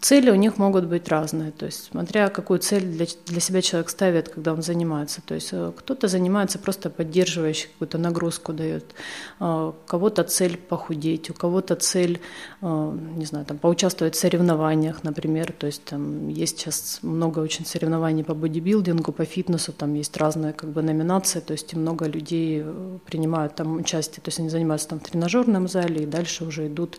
Цели 0.00 0.30
у 0.30 0.34
них 0.34 0.56
могут 0.56 0.86
быть 0.86 1.08
разные, 1.08 1.50
то 1.50 1.66
есть 1.66 1.90
смотря 1.90 2.30
какую 2.30 2.58
цель 2.60 2.84
для, 2.84 3.04
для 3.26 3.40
себя 3.40 3.60
человек 3.60 3.90
ставит, 3.90 4.30
когда 4.30 4.54
он 4.54 4.62
занимается. 4.62 5.20
То 5.20 5.34
есть 5.34 5.50
э, 5.52 5.72
кто-то 5.76 6.08
занимается 6.08 6.58
просто 6.58 6.88
поддерживающей 6.88 7.68
какую-то 7.68 7.98
нагрузку 7.98 8.54
дает, 8.54 8.94
э, 9.40 9.44
у 9.44 9.74
кого-то 9.86 10.24
цель 10.24 10.56
похудеть, 10.56 11.28
у 11.28 11.34
кого-то 11.34 11.74
цель, 11.74 12.18
э, 12.62 12.98
не 13.16 13.26
знаю, 13.26 13.44
там, 13.44 13.58
поучаствовать 13.58 14.14
в 14.14 14.18
соревнованиях, 14.18 15.04
например. 15.04 15.52
То 15.52 15.66
есть 15.66 15.84
там 15.84 16.28
есть 16.28 16.58
сейчас 16.58 17.00
много 17.02 17.40
очень 17.40 17.66
соревнований 17.66 18.24
по 18.24 18.32
бодибилдингу, 18.32 19.12
по 19.12 19.26
фитнесу, 19.26 19.74
там 19.74 19.92
есть 19.92 20.16
разные 20.16 20.54
как 20.54 20.70
бы 20.70 20.80
номинации, 20.80 21.40
то 21.40 21.52
есть 21.52 21.74
много 21.74 22.06
людей 22.06 22.64
принимают 23.04 23.54
там 23.54 23.76
участие, 23.76 24.22
то 24.22 24.28
есть 24.28 24.38
они 24.38 24.48
занимаются 24.48 24.88
там 24.88 25.00
в 25.00 25.02
тренажерном 25.02 25.68
зале 25.68 26.04
и 26.04 26.06
дальше 26.06 26.46
уже 26.46 26.68
идут 26.68 26.98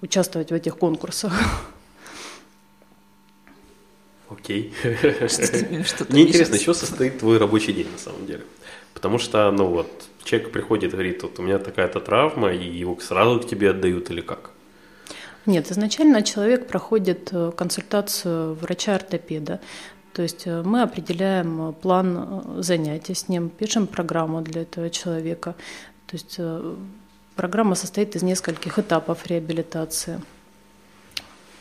участвовать 0.00 0.50
в 0.50 0.54
этих 0.54 0.76
конкурсах. 0.76 1.32
Окей. 4.30 4.72
Мне 4.82 6.22
не 6.22 6.28
интересно, 6.28 6.56
из 6.56 6.60
чего 6.60 6.74
состоит 6.74 7.18
твой 7.18 7.38
рабочий 7.38 7.72
день 7.72 7.90
на 7.90 7.98
самом 7.98 8.26
деле? 8.26 8.44
Потому 8.94 9.18
что, 9.18 9.50
ну 9.50 9.66
вот, 9.68 10.08
человек 10.24 10.52
приходит 10.52 10.90
и 10.90 10.92
говорит, 10.92 11.22
вот 11.22 11.38
у 11.38 11.42
меня 11.42 11.58
такая-то 11.58 12.00
травма, 12.00 12.52
и 12.52 12.68
его 12.68 12.98
сразу 13.00 13.40
к 13.40 13.48
тебе 13.48 13.70
отдают 13.70 14.10
или 14.10 14.20
как? 14.20 14.50
Нет, 15.46 15.70
изначально 15.70 16.22
человек 16.22 16.66
проходит 16.66 17.30
э, 17.32 17.52
консультацию 17.56 18.54
врача-ортопеда. 18.54 19.60
То 20.12 20.22
есть 20.22 20.46
э, 20.46 20.62
мы 20.62 20.82
определяем 20.82 21.70
э, 21.70 21.72
план 21.72 22.18
э, 22.18 22.62
занятий 22.62 23.14
с 23.14 23.28
ним, 23.28 23.48
пишем 23.48 23.86
программу 23.86 24.42
для 24.42 24.62
этого 24.62 24.90
человека. 24.90 25.54
То 26.06 26.16
есть 26.16 26.34
э, 26.38 26.74
программа 27.38 27.76
состоит 27.76 28.16
из 28.16 28.22
нескольких 28.22 28.78
этапов 28.80 29.26
реабилитации. 29.26 30.20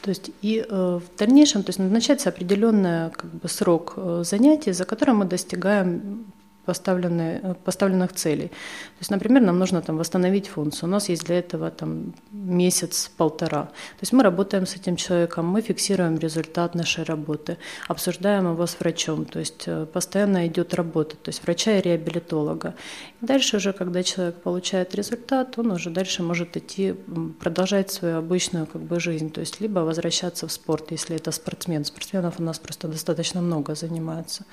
То 0.01 0.10
есть 0.10 0.31
и 0.41 0.65
э, 0.67 1.00
в 1.00 1.17
дальнейшем 1.17 1.63
то 1.63 1.69
есть 1.69 1.79
назначается 1.79 2.29
определенный 2.29 3.12
как 3.12 3.29
бы, 3.31 3.48
срок 3.48 3.93
э, 3.98 4.24
занятий, 4.25 4.74
за 4.74 4.86
которым 4.86 5.17
мы 5.17 5.25
достигаем 5.25 6.25
поставленных 6.67 8.13
целей. 8.13 8.47
То 8.47 9.00
есть, 9.00 9.12
например, 9.12 9.41
нам 9.41 9.59
нужно 9.59 9.81
там 9.81 9.97
восстановить 9.97 10.47
функцию. 10.47 10.89
У 10.89 10.91
нас 10.91 11.09
есть 11.09 11.25
для 11.25 11.39
этого 11.39 11.71
там 11.71 12.13
месяц-полтора. 12.31 13.63
То 13.63 14.01
есть 14.01 14.13
мы 14.13 14.24
работаем 14.24 14.65
с 14.65 14.75
этим 14.75 14.95
человеком, 14.95 15.45
мы 15.45 15.62
фиксируем 15.62 16.17
результат 16.19 16.75
нашей 16.75 17.03
работы, 17.03 17.57
обсуждаем 17.88 18.51
его 18.51 18.65
с 18.65 18.79
врачом. 18.79 19.25
То 19.25 19.39
есть 19.39 19.63
э, 19.67 19.86
постоянно 19.86 20.47
идет 20.47 20.74
работа, 20.74 21.15
то 21.15 21.29
есть 21.29 21.43
врача 21.43 21.77
и 21.77 21.81
реабилитолога. 21.81 22.74
И 23.21 23.25
дальше 23.25 23.57
уже, 23.57 23.74
когда 23.74 24.03
человек 24.03 24.36
получает 24.41 24.95
результат, 24.95 25.57
он 25.57 25.71
уже 25.71 25.89
дальше 25.89 26.24
может 26.24 26.57
идти, 26.57 26.95
продолжать 27.39 27.91
свою 27.91 28.17
обычную 28.17 28.65
как 28.65 28.81
бы, 28.81 29.00
жизнь. 29.00 29.31
То 29.31 29.41
есть 29.41 29.62
либо 29.62 29.79
возвращаться 29.79 30.47
в 30.47 30.51
спорт, 30.51 30.91
если 30.91 31.15
это 31.15 31.31
спортсмен. 31.31 31.86
Спортсменов 31.86 32.39
у 32.39 32.43
нас 32.43 32.59
просто 32.59 32.88
достаточно 32.88 33.41
много 33.41 33.75
занимаются. 33.75 34.45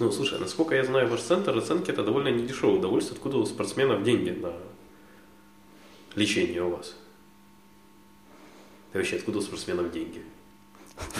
Ну, 0.00 0.10
слушай, 0.10 0.38
насколько 0.40 0.74
я 0.74 0.84
знаю, 0.84 1.08
ваш 1.08 1.20
центр 1.20 1.43
оценки 1.48 1.90
это 1.90 2.02
довольно 2.02 2.28
недешевое 2.28 2.78
удовольствие. 2.78 3.16
Откуда 3.16 3.38
у 3.38 3.46
спортсменов 3.46 4.02
деньги 4.02 4.30
на 4.30 4.52
лечение 6.14 6.62
у 6.62 6.70
вас? 6.70 6.94
И 8.92 8.96
вообще, 8.96 9.16
откуда 9.16 9.38
у 9.38 9.42
спортсменов 9.42 9.92
деньги? 9.92 10.22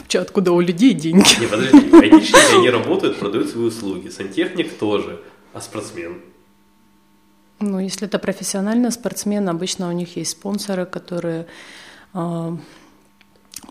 Че, 0.08 0.20
откуда 0.20 0.52
у 0.52 0.60
людей 0.60 0.94
деньги? 0.94 1.40
Не, 1.40 1.46
подожди, 1.48 1.90
айтишники, 1.96 2.56
они 2.56 2.70
работают, 2.70 3.18
продают 3.18 3.48
свои 3.48 3.64
услуги. 3.64 4.08
Сантехник 4.08 4.78
тоже, 4.78 5.20
а 5.52 5.60
спортсмен? 5.60 6.20
Ну, 7.60 7.78
если 7.78 8.06
это 8.06 8.18
профессиональный 8.18 8.92
спортсмен, 8.92 9.48
обычно 9.48 9.88
у 9.88 9.92
них 9.92 10.16
есть 10.16 10.32
спонсоры, 10.32 10.86
которые 10.86 11.46
э, 12.12 12.56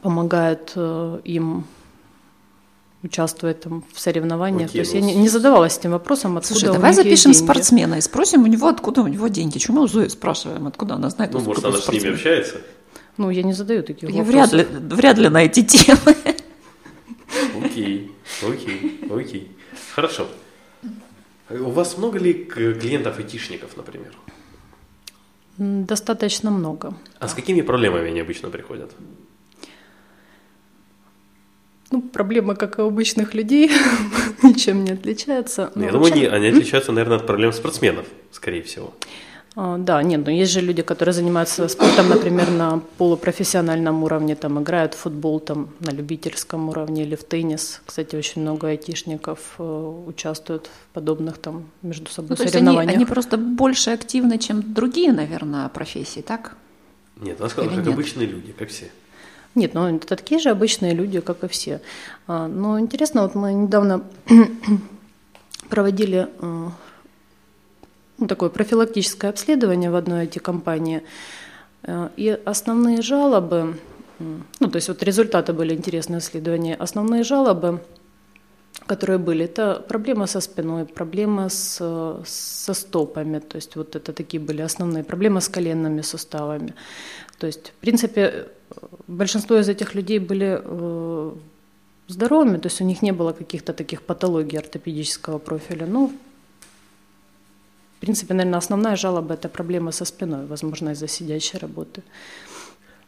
помогают 0.01 0.74
э, 0.75 1.19
им 1.24 1.65
участвует 3.03 3.62
там, 3.62 3.83
в 3.93 4.00
соревнованиях. 4.00 4.69
Окей, 4.69 4.81
То 4.81 4.88
есть 4.88 4.93
ну, 4.93 5.00
я 5.00 5.05
не, 5.05 5.15
не 5.15 5.29
задавалась 5.29 5.77
этим 5.77 5.91
вопросом, 5.91 6.38
откуда 6.38 6.60
Слушай, 6.60 6.69
у 6.69 6.74
давай 6.74 6.93
запишем 6.93 7.31
есть 7.31 7.43
спортсмена 7.43 7.95
и 7.95 8.01
спросим 8.01 8.43
у 8.43 8.48
него, 8.48 8.67
откуда 8.67 9.01
у 9.01 9.07
него 9.07 9.27
деньги. 9.27 9.57
Чему 9.57 9.79
мы 9.79 9.83
у 9.83 9.88
Зои 9.88 10.07
спрашиваем, 10.07 10.67
откуда 10.67 10.95
она 10.95 11.10
знает, 11.10 11.33
Ну, 11.33 11.41
может, 11.41 11.65
она 11.65 11.77
с 11.77 11.89
ними 11.89 12.13
общается? 12.13 12.62
Ну, 13.17 13.29
я 13.29 13.43
не 13.43 13.53
задаю 13.53 13.83
таких 13.83 14.10
я 14.10 14.24
вопросов. 14.24 14.53
Вряд 14.53 14.72
ли, 14.72 14.77
вряд 14.95 15.17
ли 15.17 15.29
на 15.29 15.43
эти 15.43 15.63
темы. 15.63 16.15
Окей, 17.63 18.12
окей, 18.41 19.01
окей. 19.10 19.51
Хорошо. 19.93 20.27
У 21.50 21.69
вас 21.72 21.98
много 21.98 22.17
ли 22.17 22.33
клиентов-айтишников, 22.33 23.77
например? 23.77 24.13
Достаточно 25.57 26.50
много. 26.50 26.95
А 27.19 27.27
с 27.27 27.33
какими 27.33 27.62
проблемами 27.62 28.07
они 28.07 28.22
обычно 28.22 28.50
приходят? 28.50 28.91
Ну, 31.94 32.02
проблема, 32.02 32.56
как 32.56 32.80
и 32.80 32.82
у 32.82 32.88
обычных 32.88 33.36
людей, 33.36 33.70
ничем 34.44 34.84
не 34.84 34.94
отличается. 34.94 35.72
Я 35.76 35.92
думаю, 35.92 36.10
вообще... 36.10 36.28
они 36.28 36.48
отличаются, 36.48 36.92
наверное, 36.92 37.18
от 37.18 37.28
проблем 37.28 37.54
спортсменов, 37.54 38.08
скорее 38.32 38.64
всего. 38.64 38.94
А, 39.56 39.78
да, 39.78 40.02
нет, 40.02 40.26
но 40.26 40.32
есть 40.32 40.52
же 40.52 40.62
люди, 40.62 40.82
которые 40.82 41.14
занимаются 41.14 41.68
спортом, 41.68 42.10
например, 42.10 42.50
на 42.50 42.82
полупрофессиональном 42.98 44.04
уровне, 44.04 44.36
там 44.36 44.60
играют 44.60 44.96
в 44.96 44.98
футбол 44.98 45.40
там, 45.40 45.68
на 45.82 45.92
любительском 45.92 46.70
уровне 46.70 47.04
или 47.04 47.16
в 47.16 47.24
теннис. 47.24 47.82
Кстати, 47.86 48.16
очень 48.16 48.42
много 48.42 48.70
айтишников 48.70 49.40
э, 49.60 50.04
участвуют 50.08 50.66
в 50.66 50.94
подобных 50.96 51.38
там 51.38 51.66
между 51.84 52.10
собой 52.10 52.38
ну, 52.40 52.48
соревнованиях. 52.48 52.88
Они, 52.88 52.96
они 52.96 53.06
просто 53.06 53.38
больше 53.38 53.92
активны, 53.92 54.40
чем 54.40 54.74
другие, 54.74 55.12
наверное, 55.12 55.70
профессии, 55.70 56.22
так? 56.22 56.56
Нет, 57.22 57.40
она 57.40 57.50
сказала, 57.50 57.76
как 57.76 57.86
нет? 57.86 57.94
обычные 57.94 58.26
люди, 58.26 58.52
как 58.58 58.70
все. 58.70 58.90
Нет, 59.55 59.75
ну 59.75 59.95
это 59.95 60.07
такие 60.07 60.39
же 60.39 60.50
обычные 60.50 60.93
люди, 60.93 61.19
как 61.19 61.43
и 61.43 61.48
все. 61.48 61.81
А, 62.27 62.48
но 62.48 62.79
интересно, 62.79 63.22
вот 63.22 63.36
мы 63.36 63.53
недавно 63.53 64.03
проводили 65.69 66.27
э, 66.41 66.69
ну, 68.17 68.27
такое 68.27 68.50
профилактическое 68.50 69.29
обследование 69.29 69.91
в 69.91 69.95
одной 69.95 70.25
IT-компании, 70.25 71.03
э, 71.83 72.10
и 72.17 72.29
основные 72.45 73.01
жалобы, 73.01 73.79
ну 74.19 74.69
то 74.69 74.75
есть 74.77 74.88
вот 74.88 75.03
результаты 75.03 75.53
были 75.53 75.75
интересные 75.75 76.19
исследования, 76.19 76.75
основные 76.75 77.24
жалобы, 77.24 77.81
которые 78.88 79.19
были, 79.19 79.45
это 79.45 79.83
проблема 79.88 80.27
со 80.27 80.41
спиной, 80.41 80.86
проблема 80.86 81.50
с, 81.50 81.77
со 82.25 82.74
стопами, 82.74 83.39
то 83.39 83.57
есть 83.57 83.75
вот 83.75 83.95
это 83.95 84.13
такие 84.13 84.41
были 84.41 84.62
основные 84.62 85.03
проблемы 85.03 85.41
с 85.41 85.48
коленными 85.48 86.01
суставами. 86.01 86.74
То 87.39 87.48
есть, 87.48 87.69
в 87.69 87.81
принципе, 87.81 88.48
большинство 89.08 89.58
из 89.58 89.70
этих 89.70 89.96
людей 89.96 90.20
были 90.20 90.60
э, 90.63 91.32
здоровыми, 92.08 92.58
то 92.58 92.68
есть 92.68 92.81
у 92.81 92.86
них 92.86 93.01
не 93.01 93.12
было 93.12 93.33
каких-то 93.33 93.74
таких 93.74 94.01
патологий 94.01 94.59
ортопедического 94.59 95.40
профиля. 95.40 95.86
Ну, 95.86 96.12
в 97.98 98.00
принципе, 98.00 98.33
наверное, 98.33 98.59
основная 98.59 98.96
жалоба– 98.96 99.33
это 99.36 99.50
проблема 99.50 99.92
со 99.92 100.05
спиной, 100.05 100.46
возможно, 100.46 100.90
из-за 100.90 101.07
сидящей 101.07 101.59
работы. 101.59 102.03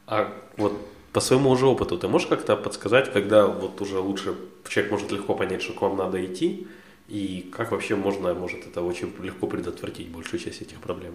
А 0.07 0.31
вот 0.57 0.73
по 1.11 1.21
своему 1.21 1.49
уже 1.49 1.65
опыту 1.65 1.97
ты 1.97 2.07
можешь 2.07 2.27
как-то 2.27 2.55
подсказать, 2.55 3.13
когда 3.13 3.47
вот 3.47 3.81
уже 3.81 3.99
лучше 3.99 4.35
человек 4.67 4.91
может 4.91 5.11
легко 5.11 5.35
понять, 5.35 5.61
что 5.61 5.73
к 5.73 5.81
вам 5.81 5.97
надо 5.97 6.25
идти, 6.25 6.67
и 7.07 7.49
как 7.55 7.71
вообще 7.71 7.95
можно, 7.95 8.33
может, 8.33 8.67
это 8.67 8.81
очень 8.81 9.13
легко 9.21 9.47
предотвратить 9.47 10.09
большую 10.09 10.39
часть 10.39 10.61
этих 10.61 10.79
проблем? 10.79 11.13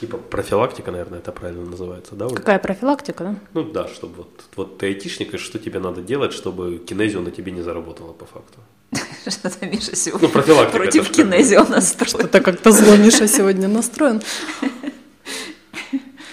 Типа 0.00 0.16
профилактика, 0.16 0.90
наверное, 0.90 1.18
это 1.18 1.30
правильно 1.30 1.70
называется, 1.70 2.14
да? 2.14 2.28
Какая 2.28 2.58
профилактика, 2.58 3.24
да? 3.24 3.34
Ну 3.52 3.64
да, 3.64 3.86
чтобы 3.86 4.14
вот, 4.16 4.44
вот 4.56 4.78
ты 4.78 4.86
айтишник, 4.86 5.34
и 5.34 5.36
что 5.36 5.58
тебе 5.58 5.78
надо 5.78 6.00
делать, 6.00 6.32
чтобы 6.32 6.78
кинезио 6.78 7.20
на 7.20 7.30
тебе 7.30 7.52
не 7.52 7.60
заработало 7.60 8.14
по 8.14 8.24
факту? 8.24 8.60
Что-то 9.30 9.66
Миша 9.66 9.94
сегодня 9.94 10.28
ну, 10.28 10.32
профилактика, 10.32 10.78
против 10.78 11.10
кинезио 11.10 11.64
настроен. 11.68 12.08
Что-то 12.08 12.40
как-то 12.40 12.72
зло 12.72 12.96
Миша 12.96 13.28
сегодня 13.28 13.68
настроен. 13.68 14.22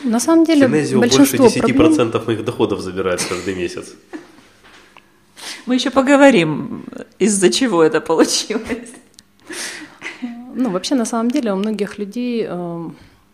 На 0.03 0.21
самом 0.21 0.45
деле, 0.45 0.67
Кинезио 0.67 0.99
больше 0.99 1.23
10% 1.23 1.73
проблем... 1.73 2.23
моих 2.25 2.45
доходов 2.45 2.79
забирает 2.79 3.21
каждый 3.29 3.55
месяц. 3.55 3.95
Мы 5.65 5.75
еще 5.75 5.89
поговорим, 5.89 6.85
из-за 7.19 7.49
чего 7.49 7.83
это 7.83 7.99
получилось. 7.99 8.93
Ну, 10.55 10.69
вообще, 10.69 10.95
на 10.95 11.05
самом 11.05 11.31
деле, 11.31 11.51
у 11.51 11.57
многих 11.57 11.97
людей 11.97 12.45
э, 12.47 12.89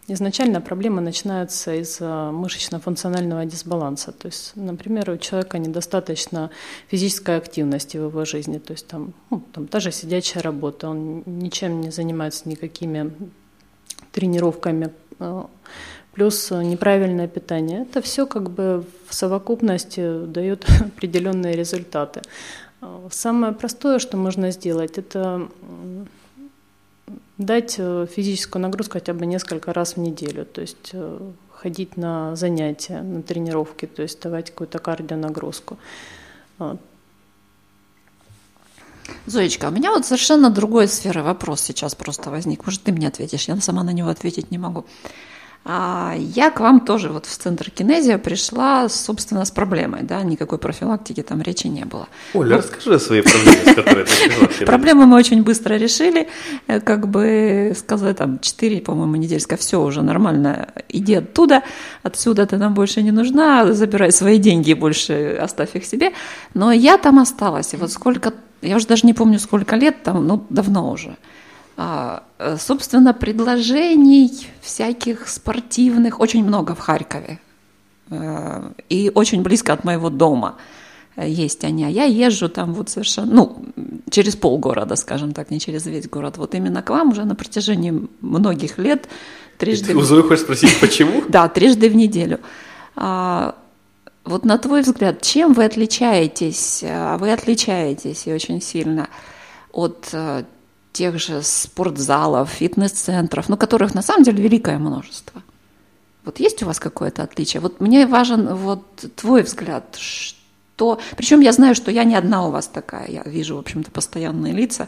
Изначально 0.08 0.60
проблемы 0.60 1.00
начинаются 1.02 1.74
из 1.74 2.02
мышечно-функционального 2.02 3.46
дисбаланса. 3.46 4.12
То 4.12 4.28
есть, 4.28 4.52
например, 4.56 5.10
у 5.10 5.18
человека 5.18 5.58
недостаточно 5.60 6.50
физической 6.90 7.38
активности 7.38 7.96
в 7.98 8.08
его 8.08 8.26
жизни. 8.26 8.58
То 8.58 8.74
есть 8.74 8.88
там, 8.88 9.14
ну, 9.30 9.42
там 9.54 9.68
та 9.68 9.80
же 9.80 9.92
сидячая 9.94 10.44
работа, 10.44 10.90
он 10.90 11.24
ничем 11.26 11.80
не 11.80 11.90
занимается 11.90 12.50
никакими 12.50 13.14
тренировками, 14.12 14.90
а, 15.20 15.50
плюс 16.14 16.52
неправильное 16.52 17.30
питание. 17.30 17.84
Это 17.84 18.02
все 18.02 18.26
как 18.26 18.50
бы 18.50 18.86
в 19.08 19.14
совокупности 19.14 20.26
дает 20.26 20.66
определенные 20.82 21.56
результаты. 21.56 22.22
А, 22.82 23.08
самое 23.10 23.54
простое, 23.54 24.00
что 24.00 24.18
можно 24.18 24.52
сделать, 24.52 24.98
это 24.98 25.48
дать 27.46 27.76
э, 27.78 28.08
физическую 28.10 28.62
нагрузку 28.62 28.94
хотя 28.94 29.14
бы 29.14 29.26
несколько 29.26 29.74
раз 29.74 29.96
в 29.96 30.00
неделю, 30.00 30.46
то 30.46 30.62
есть 30.62 30.90
э, 30.94 31.20
ходить 31.52 31.98
на 31.98 32.36
занятия, 32.36 33.02
на 33.02 33.22
тренировки, 33.22 33.86
то 33.86 34.02
есть 34.02 34.22
давать 34.22 34.52
какую-то 34.52 34.80
кардионагрузку. 34.80 35.78
Зоечка, 39.26 39.68
у 39.68 39.72
меня 39.72 39.92
вот 39.92 40.06
совершенно 40.06 40.50
другой 40.50 40.88
сферы 40.88 41.24
вопрос 41.24 41.62
сейчас 41.62 41.96
просто 41.96 42.30
возник. 42.30 42.66
Может, 42.66 42.84
ты 42.84 42.92
мне 42.92 43.08
ответишь, 43.08 43.48
я 43.48 43.60
сама 43.62 43.84
на 43.84 43.92
него 43.92 44.10
ответить 44.10 44.52
не 44.52 44.58
могу. 44.58 44.86
А, 45.66 46.14
я 46.18 46.50
к 46.50 46.60
вам 46.60 46.82
тоже 46.82 47.10
вот 47.10 47.26
в 47.26 47.38
центр 47.38 47.72
кинезия 47.72 48.18
пришла, 48.18 48.90
собственно, 48.90 49.46
с 49.46 49.52
проблемой, 49.52 50.04
да, 50.04 50.22
никакой 50.22 50.58
профилактики 50.58 51.24
там 51.24 51.42
речи 51.42 51.68
не 51.68 51.86
было. 51.86 52.08
Оля, 52.34 52.58
вот. 52.58 52.66
расскажи 52.66 52.96
о 52.96 53.00
своей 53.00 53.22
проблеме, 53.22 53.72
с 53.72 53.76
которой 53.76 54.06
ты. 54.60 54.66
Проблему 54.66 55.06
мы 55.06 55.16
очень 55.18 55.42
быстро 55.42 55.76
решили, 55.76 56.28
э, 56.68 56.82
как 56.82 57.08
бы 57.08 57.74
сказали, 57.78 58.14
там, 58.14 58.40
4, 58.40 58.82
по-моему, 58.82 59.16
недельска, 59.16 59.56
все 59.56 59.82
уже 59.82 60.02
нормально, 60.02 60.68
иди 60.90 61.16
оттуда, 61.16 61.64
отсюда 62.04 62.46
ты 62.46 62.58
нам 62.58 62.74
больше 62.74 63.02
не 63.02 63.12
нужна, 63.12 63.72
забирай 63.72 64.12
свои 64.12 64.40
деньги 64.40 64.74
больше 64.74 65.40
оставь 65.42 65.76
их 65.76 65.86
себе. 65.86 66.12
Но 66.54 66.74
я 66.74 66.98
там 66.98 67.20
осталась, 67.20 67.74
и 67.74 67.78
вот 67.78 67.90
сколько, 67.90 68.34
я 68.62 68.76
уже 68.76 68.88
даже 68.88 69.08
не 69.08 69.14
помню, 69.14 69.40
сколько 69.40 69.78
лет 69.78 70.04
там, 70.04 70.28
ну, 70.28 70.46
давно 70.50 70.92
уже. 70.92 71.16
А, 71.76 72.24
э, 72.38 72.58
собственно, 72.58 73.14
предложений 73.14 74.48
всяких 74.62 75.28
спортивных 75.28 76.20
очень 76.20 76.44
много 76.44 76.76
в 76.76 76.80
Харькове. 76.80 77.40
Э, 78.12 78.72
и 78.90 79.12
очень 79.14 79.42
близко 79.42 79.74
от 79.74 79.84
моего 79.84 80.10
дома 80.10 80.56
есть 81.18 81.64
они. 81.64 81.86
А 81.86 81.90
я 81.90 82.06
езжу 82.06 82.50
там 82.50 82.74
вот 82.74 82.90
совершенно, 82.90 83.34
ну, 83.34 83.66
через 84.10 84.36
полгорода, 84.36 84.96
скажем 84.96 85.34
так, 85.34 85.52
не 85.52 85.60
через 85.60 85.86
весь 85.86 86.08
город. 86.08 86.38
Вот 86.38 86.56
именно 86.56 86.82
к 86.82 86.90
вам 86.90 87.10
уже 87.10 87.24
на 87.24 87.36
протяжении 87.36 88.08
многих 88.22 88.78
лет 88.78 89.08
трижды... 89.58 89.94
Ты 89.94 90.02
Зои 90.02 90.22
хочешь 90.22 90.42
спросить, 90.42 90.80
почему? 90.80 91.24
Да, 91.30 91.48
трижды 91.50 91.90
в 91.90 91.96
неделю. 91.96 92.40
А, 92.96 93.56
Вот 94.26 94.46
на 94.46 94.58
твой 94.58 94.82
взгляд, 94.82 95.22
чем 95.22 95.54
вы 95.54 95.66
отличаетесь, 95.66 96.84
а 96.88 97.18
вы 97.18 97.32
отличаетесь 97.32 98.28
и 98.28 98.34
очень 98.34 98.62
сильно 98.62 99.10
от 99.72 100.10
э, 100.14 100.44
тех 100.94 101.20
же 101.20 101.42
спортзалов, 101.42 102.50
фитнес-центров, 102.50 103.50
ну, 103.50 103.58
которых 103.58 103.96
на 103.96 104.02
самом 104.02 104.24
деле 104.24 104.44
великое 104.44 104.78
множество? 104.78 105.42
Вот 106.24 106.40
есть 106.40 106.64
у 106.64 106.66
вас 106.66 106.80
какое-то 106.80 107.24
отличие? 107.24 107.60
Вот 107.60 107.82
мне 107.82 108.08
важен 108.08 108.56
вот 108.56 108.86
твой 109.16 109.42
взгляд, 109.42 109.98
что... 109.98 111.00
Причем 111.18 111.42
я 111.42 111.52
знаю, 111.52 111.76
что 111.76 111.92
я 111.92 112.04
не 112.06 112.16
одна 112.16 112.48
у 112.48 112.52
вас 112.52 112.68
такая, 112.68 113.10
я 113.10 113.24
вижу, 113.24 113.56
в 113.56 113.60
общем-то, 113.60 113.92
постоянные 113.92 114.54
лица, 114.54 114.88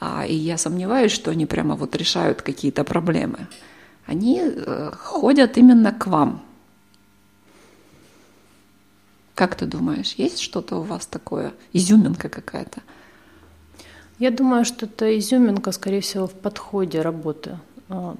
а, 0.00 0.24
и 0.26 0.34
я 0.34 0.58
сомневаюсь, 0.58 1.12
что 1.12 1.30
они 1.30 1.46
прямо 1.46 1.76
вот 1.76 1.94
решают 1.94 2.42
какие-то 2.42 2.82
проблемы. 2.82 3.46
Они 4.06 4.40
э, 4.42 4.90
ходят 4.96 5.58
именно 5.58 5.92
к 5.92 6.06
вам. 6.06 6.42
Как 9.34 9.54
ты 9.54 9.66
думаешь, 9.66 10.14
есть 10.14 10.40
что-то 10.40 10.76
у 10.76 10.82
вас 10.82 11.06
такое, 11.06 11.52
изюминка 11.72 12.28
какая-то? 12.28 12.80
Я 14.18 14.30
думаю, 14.30 14.64
что 14.64 14.86
это 14.86 15.16
изюминка, 15.18 15.72
скорее 15.72 16.00
всего, 16.00 16.26
в 16.26 16.32
подходе 16.32 17.02
работы. 17.02 17.58
А, 17.88 18.16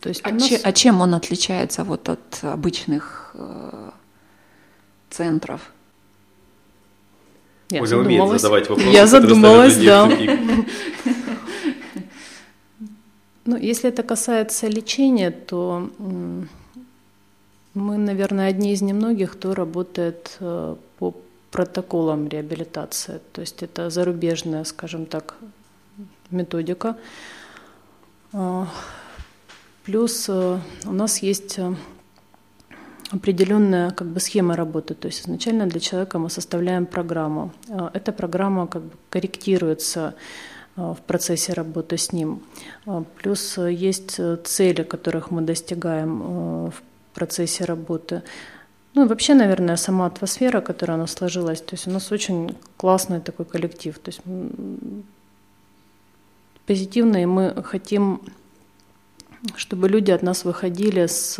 то 0.00 0.08
есть 0.08 0.22
а, 0.24 0.30
нас... 0.30 0.48
че, 0.48 0.56
а 0.56 0.72
чем 0.72 1.00
он 1.00 1.14
отличается 1.14 1.84
вот 1.84 2.08
от 2.08 2.38
обычных 2.42 3.30
э, 3.34 3.90
центров? 5.10 5.72
Я 7.70 7.82
Оля 7.82 7.98
умеет 7.98 8.40
задавать 8.40 8.68
вопросы. 8.68 8.90
Я 8.90 9.06
задумалась, 9.06 9.76
да. 9.76 10.10
Ну, 13.44 13.56
если 13.56 13.88
это 13.88 14.02
касается 14.02 14.66
лечения, 14.66 15.30
то 15.30 15.90
мы, 17.72 17.96
наверное, 17.96 18.48
одни 18.48 18.72
из 18.72 18.82
немногих, 18.82 19.32
кто 19.32 19.54
работает 19.54 20.36
э, 21.58 21.64
по 21.64 21.64
протоколам 21.64 22.28
реабилитации. 22.28 23.20
То 23.32 23.40
есть 23.40 23.62
это 23.62 23.90
зарубежная, 23.90 24.64
скажем 24.64 25.06
так, 25.06 25.34
методика. 26.30 26.96
А, 28.32 28.66
плюс 29.84 30.28
э, 30.28 30.58
у 30.86 30.92
нас 30.92 31.22
есть 31.22 31.58
э, 31.58 31.74
определенная 33.10 33.90
как 33.90 34.08
бы 34.08 34.20
схема 34.20 34.56
работы. 34.56 34.94
То 34.94 35.08
есть 35.08 35.22
изначально 35.22 35.66
для 35.66 35.80
человека 35.80 36.18
мы 36.18 36.30
составляем 36.30 36.86
программу. 36.86 37.52
А, 37.70 37.90
эта 37.94 38.12
программа 38.12 38.66
как 38.66 38.82
бы 38.82 38.92
корректируется 39.10 40.14
в 40.76 40.98
процессе 41.06 41.54
работы 41.54 41.96
с 41.96 42.12
ним. 42.12 42.40
А, 42.86 43.02
плюс 43.22 43.58
есть 43.58 44.20
цели, 44.44 44.82
которых 44.84 45.30
мы 45.30 45.42
достигаем 45.42 46.70
в 46.70 46.82
процессе 47.14 47.64
работы. 47.64 48.22
Ну 48.94 49.04
и 49.04 49.08
вообще, 49.08 49.34
наверное, 49.34 49.76
сама 49.76 50.06
атмосфера, 50.06 50.60
которая 50.60 50.96
у 50.96 51.00
нас 51.00 51.12
сложилась, 51.12 51.60
то 51.60 51.74
есть 51.74 51.86
у 51.86 51.90
нас 51.90 52.10
очень 52.10 52.56
классный 52.76 53.20
такой 53.20 53.46
коллектив, 53.46 53.98
то 53.98 54.08
есть 54.08 54.20
позитивный, 56.66 57.26
мы 57.26 57.62
хотим, 57.62 58.20
чтобы 59.56 59.88
люди 59.88 60.10
от 60.10 60.22
нас 60.22 60.44
выходили 60.44 61.06
с 61.06 61.38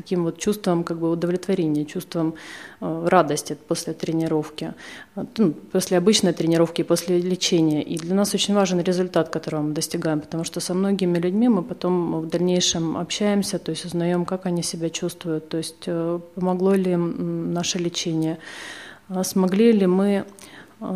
таким 0.00 0.24
вот 0.24 0.38
чувством 0.38 0.84
как 0.84 0.98
бы 0.98 1.10
удовлетворения, 1.10 1.84
чувством 1.84 2.34
э, 2.80 3.08
радости 3.08 3.56
после 3.68 3.92
тренировки, 3.92 4.72
э, 5.16 5.24
ну, 5.38 5.52
после 5.72 5.98
обычной 5.98 6.32
тренировки, 6.32 6.84
после 6.84 7.18
лечения. 7.18 7.82
И 7.82 7.98
для 7.98 8.14
нас 8.14 8.34
очень 8.34 8.54
важен 8.54 8.80
результат, 8.80 9.28
которого 9.28 9.62
мы 9.62 9.74
достигаем, 9.74 10.20
потому 10.20 10.44
что 10.44 10.60
со 10.60 10.74
многими 10.74 11.18
людьми 11.18 11.48
мы 11.48 11.62
потом 11.62 12.20
в 12.20 12.26
дальнейшем 12.26 12.96
общаемся, 12.96 13.58
то 13.58 13.72
есть 13.72 13.84
узнаем, 13.84 14.24
как 14.24 14.46
они 14.46 14.62
себя 14.62 14.88
чувствуют, 14.88 15.48
то 15.48 15.58
есть 15.58 15.84
э, 15.86 16.20
помогло 16.34 16.76
ли 16.76 16.92
им 16.92 17.52
наше 17.52 17.78
лечение, 17.78 18.36
смогли 19.22 19.72
ли 19.72 19.86
мы 19.86 20.24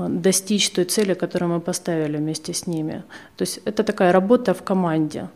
достичь 0.08 0.70
той 0.70 0.84
цели, 0.84 1.14
которую 1.14 1.52
мы 1.52 1.60
поставили 1.60 2.16
вместе 2.16 2.52
с 2.52 2.66
ними. 2.66 3.02
То 3.36 3.42
есть 3.42 3.60
это 3.66 3.82
такая 3.82 4.12
работа 4.12 4.54
в 4.54 4.62
команде. 4.62 5.28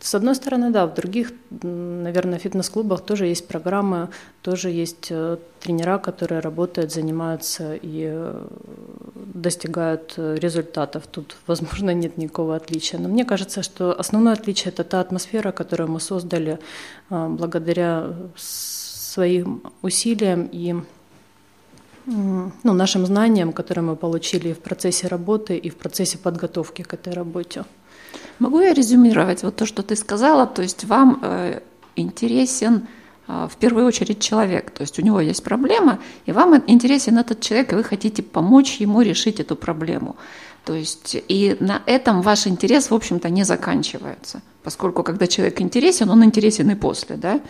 С 0.00 0.14
одной 0.14 0.34
стороны, 0.34 0.70
да, 0.70 0.86
в 0.86 0.94
других, 0.94 1.32
наверное, 1.62 2.38
фитнес-клубах 2.38 3.02
тоже 3.04 3.26
есть 3.26 3.46
программы, 3.46 4.08
тоже 4.40 4.70
есть 4.70 5.08
э, 5.10 5.36
тренера, 5.60 5.98
которые 5.98 6.40
работают, 6.40 6.90
занимаются 6.90 7.74
и 7.74 8.08
э, 8.10 8.46
достигают 9.14 10.14
э, 10.16 10.36
результатов. 10.40 11.06
Тут, 11.06 11.36
возможно, 11.46 11.92
нет 11.92 12.16
никакого 12.16 12.56
отличия. 12.56 12.98
Но 12.98 13.08
мне 13.08 13.26
кажется, 13.26 13.62
что 13.62 13.92
основное 14.00 14.32
отличие– 14.32 14.72
это 14.74 14.84
та 14.84 15.00
атмосфера, 15.00 15.52
которую 15.52 15.90
мы 15.90 16.00
создали 16.00 16.58
благодаря 17.10 18.06
своим 18.36 19.62
усилиям 19.82 20.48
и 20.50 20.76
ну, 22.06 22.72
нашим 22.72 23.04
знаниям, 23.06 23.52
которые 23.52 23.84
мы 23.84 23.96
получили 23.96 24.54
в 24.54 24.60
процессе 24.60 25.08
работы 25.08 25.58
и 25.58 25.68
в 25.68 25.76
процессе 25.76 26.16
подготовки 26.16 26.82
к 26.82 26.94
этой 26.94 27.12
работе. 27.12 27.64
Могу 28.40 28.60
я 28.60 28.72
резюмировать 28.72 29.42
вот 29.42 29.56
то, 29.56 29.66
что 29.66 29.82
ты 29.82 29.96
сказала? 29.96 30.46
То 30.46 30.62
есть 30.62 30.84
вам 30.84 31.20
э, 31.22 31.60
интересен 31.94 32.88
э, 33.28 33.48
в 33.50 33.56
первую 33.56 33.86
очередь 33.86 34.20
человек, 34.20 34.70
то 34.70 34.80
есть 34.80 34.98
у 34.98 35.02
него 35.02 35.20
есть 35.20 35.44
проблема, 35.44 35.98
и 36.24 36.32
вам 36.32 36.62
интересен 36.66 37.18
этот 37.18 37.40
человек, 37.40 37.72
и 37.72 37.76
вы 37.76 37.84
хотите 37.84 38.22
помочь 38.22 38.80
ему 38.80 39.02
решить 39.02 39.40
эту 39.40 39.56
проблему. 39.56 40.16
То 40.64 40.74
есть 40.74 41.16
и 41.28 41.56
на 41.60 41.82
этом 41.84 42.22
ваш 42.22 42.46
интерес, 42.46 42.90
в 42.90 42.94
общем-то, 42.94 43.28
не 43.28 43.44
заканчивается, 43.44 44.40
поскольку 44.62 45.02
когда 45.02 45.26
человек 45.26 45.60
интересен, 45.60 46.08
он 46.10 46.24
интересен 46.24 46.70
и 46.70 46.74
после, 46.74 47.16
да? 47.16 47.40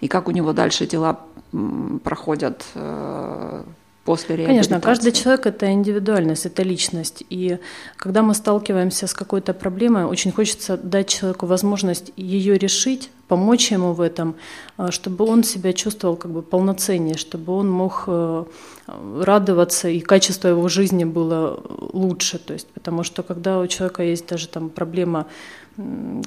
И 0.00 0.08
как 0.08 0.28
у 0.28 0.30
него 0.30 0.52
дальше 0.54 0.86
дела 0.86 1.20
проходят 2.02 2.64
э, 2.74 3.64
после 4.04 4.36
реабилитации? 4.36 4.70
Конечно, 4.70 4.80
каждый 4.80 5.12
человек– 5.12 5.46
это 5.46 5.72
индивидуальность, 5.72 6.46
это 6.46 6.62
личность. 6.62 7.24
И 7.30 7.58
когда 7.96 8.22
мы 8.22 8.34
сталкиваемся 8.34 9.06
с 9.06 9.14
какой-то 9.14 9.54
проблемой, 9.54 10.04
очень 10.04 10.32
хочется 10.32 10.76
дать 10.76 11.08
человеку 11.08 11.46
возможность 11.46 12.12
ее 12.16 12.58
решить, 12.58 13.10
помочь 13.28 13.72
ему 13.72 13.92
в 13.94 14.00
этом, 14.00 14.34
а, 14.76 14.90
чтобы 14.90 15.24
он 15.24 15.42
себя 15.42 15.72
чувствовал 15.72 16.16
как 16.16 16.30
бы 16.30 16.42
полноценнее, 16.42 17.16
чтобы 17.16 17.54
он 17.54 17.70
мог 17.70 18.04
э, 18.06 18.44
радоваться 19.20 19.88
и 19.88 20.00
качество 20.00 20.48
его 20.48 20.68
жизни 20.68 21.04
было 21.04 21.62
лучше. 21.92 22.38
То 22.38 22.52
есть, 22.52 22.66
потому 22.68 23.04
что 23.04 23.22
когда 23.22 23.60
у 23.60 23.66
человека 23.66 24.02
есть 24.02 24.26
даже 24.26 24.48
там 24.48 24.68
проблема 24.68 25.26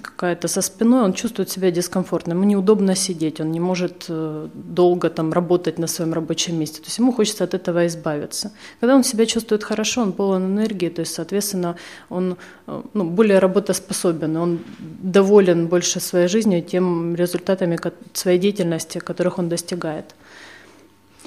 какая-то 0.02 0.48
со 0.48 0.62
спиной, 0.62 1.04
он 1.04 1.14
чувствует 1.14 1.50
себя 1.50 1.72
дискомфортно, 1.72 2.34
ему 2.34 2.44
неудобно 2.44 2.96
сидеть, 2.96 3.42
он 3.42 3.52
не 3.52 3.60
может 3.60 4.06
э, 4.10 4.48
долго 4.54 5.10
там 5.10 5.34
работать 5.34 5.80
на 5.80 5.88
своем 5.88 6.14
рабочем 6.14 6.60
месте, 6.60 6.80
то 6.80 6.86
есть 6.86 7.00
ему 7.00 7.12
хочется 7.12 7.44
от 7.44 7.54
этого 7.54 7.86
избавиться. 7.86 8.52
Когда 8.80 8.96
он 8.96 9.04
себя 9.04 9.26
чувствует 9.26 9.64
хорошо, 9.64 10.02
он 10.02 10.14
полон 10.14 10.46
энергии, 10.46 10.90
то 10.90 11.02
есть, 11.02 11.14
соответственно, 11.14 11.76
он 12.10 12.38
э, 12.68 12.82
ну, 12.94 13.04
более 13.04 13.40
работоспособен, 13.40 14.38
он 14.38 14.60
доволен 15.04 15.68
больше 15.68 16.00
своей 16.00 16.28
жизнью, 16.28 16.62
тем 16.64 17.16
результатами 17.16 17.78
своей 18.14 18.40
деятельности, 18.40 19.00
которых 19.00 19.40
он 19.40 19.50
достигает. 19.50 20.16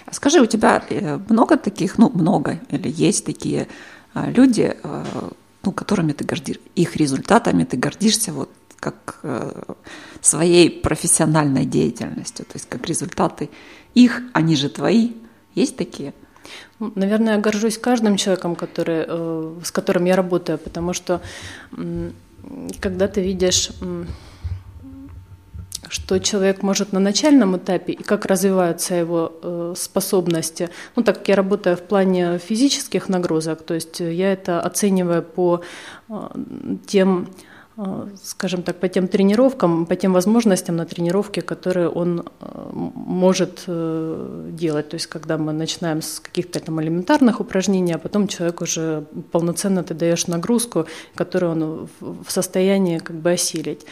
А 0.06 0.12
скажи, 0.12 0.40
у 0.40 0.46
тебя 0.46 0.82
э, 0.90 1.18
много 1.28 1.56
таких, 1.56 1.98
ну 1.98 2.10
много, 2.14 2.58
или 2.70 2.88
есть 2.88 3.24
такие 3.24 3.68
люди, 4.14 4.74
ну, 5.64 5.72
которыми 5.72 6.12
ты 6.12 6.24
гордишься, 6.24 6.62
их 6.74 6.96
результатами 6.96 7.64
ты 7.64 7.76
гордишься 7.76 8.32
вот 8.32 8.50
как 8.80 9.18
э, 9.22 9.62
своей 10.20 10.70
профессиональной 10.70 11.64
деятельностью, 11.64 12.44
то 12.44 12.52
есть 12.54 12.68
как 12.68 12.86
результаты 12.86 13.50
их, 13.94 14.22
они 14.32 14.56
же 14.56 14.68
твои. 14.68 15.12
Есть 15.54 15.76
такие? 15.76 16.14
Ну, 16.78 16.92
наверное, 16.94 17.34
я 17.34 17.40
горжусь 17.40 17.78
каждым 17.78 18.16
человеком, 18.16 18.54
который, 18.54 19.04
э, 19.08 19.60
с 19.64 19.70
которым 19.70 20.04
я 20.04 20.16
работаю, 20.16 20.58
потому 20.58 20.92
что 20.92 21.20
когда 22.80 23.08
ты 23.08 23.20
видишь 23.20 23.70
что 25.88 26.18
человек 26.18 26.62
может 26.62 26.92
на 26.92 27.00
начальном 27.00 27.56
этапе 27.56 27.92
и 27.92 28.02
как 28.02 28.26
развиваются 28.26 28.94
его 28.94 29.32
э, 29.42 29.74
способности. 29.76 30.70
Ну, 30.96 31.02
так 31.02 31.18
как 31.18 31.28
я 31.28 31.36
работаю 31.36 31.76
в 31.76 31.82
плане 31.82 32.38
физических 32.38 33.08
нагрузок, 33.08 33.62
то 33.62 33.74
есть 33.74 34.00
я 34.00 34.32
это 34.32 34.60
оцениваю 34.60 35.22
по 35.22 35.62
э, 36.08 36.14
тем 36.86 37.28
Э, 37.80 38.08
скажем 38.24 38.62
так, 38.62 38.80
по 38.80 38.88
тем 38.88 39.06
тренировкам, 39.06 39.86
по 39.86 39.94
тем 39.94 40.12
возможностям 40.12 40.74
на 40.76 40.84
тренировке, 40.84 41.42
которые 41.42 41.88
он 41.88 42.20
э, 42.40 42.70
может 42.72 43.64
э, 43.68 44.50
делать. 44.50 44.88
То 44.88 44.94
есть, 44.96 45.06
когда 45.06 45.38
мы 45.38 45.52
начинаем 45.52 46.02
с 46.02 46.18
каких-то 46.18 46.58
там 46.58 46.80
элементарных 46.82 47.40
упражнений, 47.40 47.94
а 47.94 47.98
потом 47.98 48.26
человек 48.26 48.62
уже 48.62 49.04
полноценно 49.30 49.84
ты 49.84 49.94
даешь 49.94 50.26
нагрузку, 50.26 50.86
которую 51.14 51.52
он 51.52 51.88
в 52.00 52.32
состоянии 52.32 52.98
как 52.98 53.14
бы 53.16 53.30
осилить. 53.30 53.86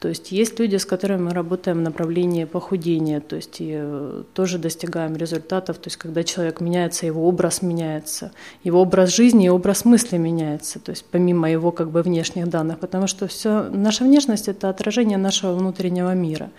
То 0.00 0.08
есть 0.08 0.30
есть 0.30 0.60
люди, 0.60 0.76
с 0.76 0.84
которыми 0.84 1.22
мы 1.22 1.30
работаем 1.32 1.78
в 1.78 1.82
направлении 1.82 2.44
похудения, 2.44 3.18
то 3.20 3.34
есть 3.34 3.60
и 3.60 3.72
э, 3.72 4.22
тоже 4.32 4.58
достигаем 4.58 5.16
результатов, 5.16 5.78
то 5.78 5.88
есть 5.88 5.96
когда 5.96 6.22
человек 6.22 6.60
меняется, 6.60 7.06
его 7.06 7.26
образ 7.26 7.62
меняется, 7.62 8.30
его 8.62 8.80
образ 8.80 9.10
жизни 9.10 9.46
и 9.46 9.48
образ 9.48 9.84
мысли 9.84 10.16
меняется, 10.16 10.78
то 10.78 10.90
есть 10.90 11.04
помимо 11.10 11.50
его 11.50 11.72
как 11.72 11.90
бы 11.90 12.02
внешних 12.02 12.48
данных, 12.48 12.78
потому 12.78 13.08
что 13.08 13.26
все, 13.26 13.64
наша 13.70 14.04
внешность– 14.04 14.46
это 14.48 14.68
отражение 14.68 15.18
нашего 15.18 15.54
внутреннего 15.54 16.14
мира. 16.14 16.50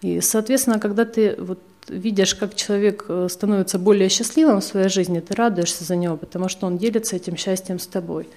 И, 0.00 0.22
соответственно, 0.22 0.78
когда 0.78 1.04
ты 1.04 1.36
вот 1.38 1.58
видишь, 1.88 2.34
как 2.34 2.54
человек 2.54 3.04
э, 3.06 3.28
становится 3.30 3.78
более 3.78 4.08
счастливым 4.08 4.60
в 4.60 4.64
своей 4.64 4.88
жизни, 4.88 5.20
ты 5.20 5.34
радуешься 5.34 5.84
за 5.84 5.96
него, 5.96 6.16
потому 6.16 6.48
что 6.48 6.66
он 6.66 6.78
делится 6.78 7.16
этим 7.16 7.36
счастьем 7.36 7.78
с 7.78 7.86
тобой. 7.86 8.28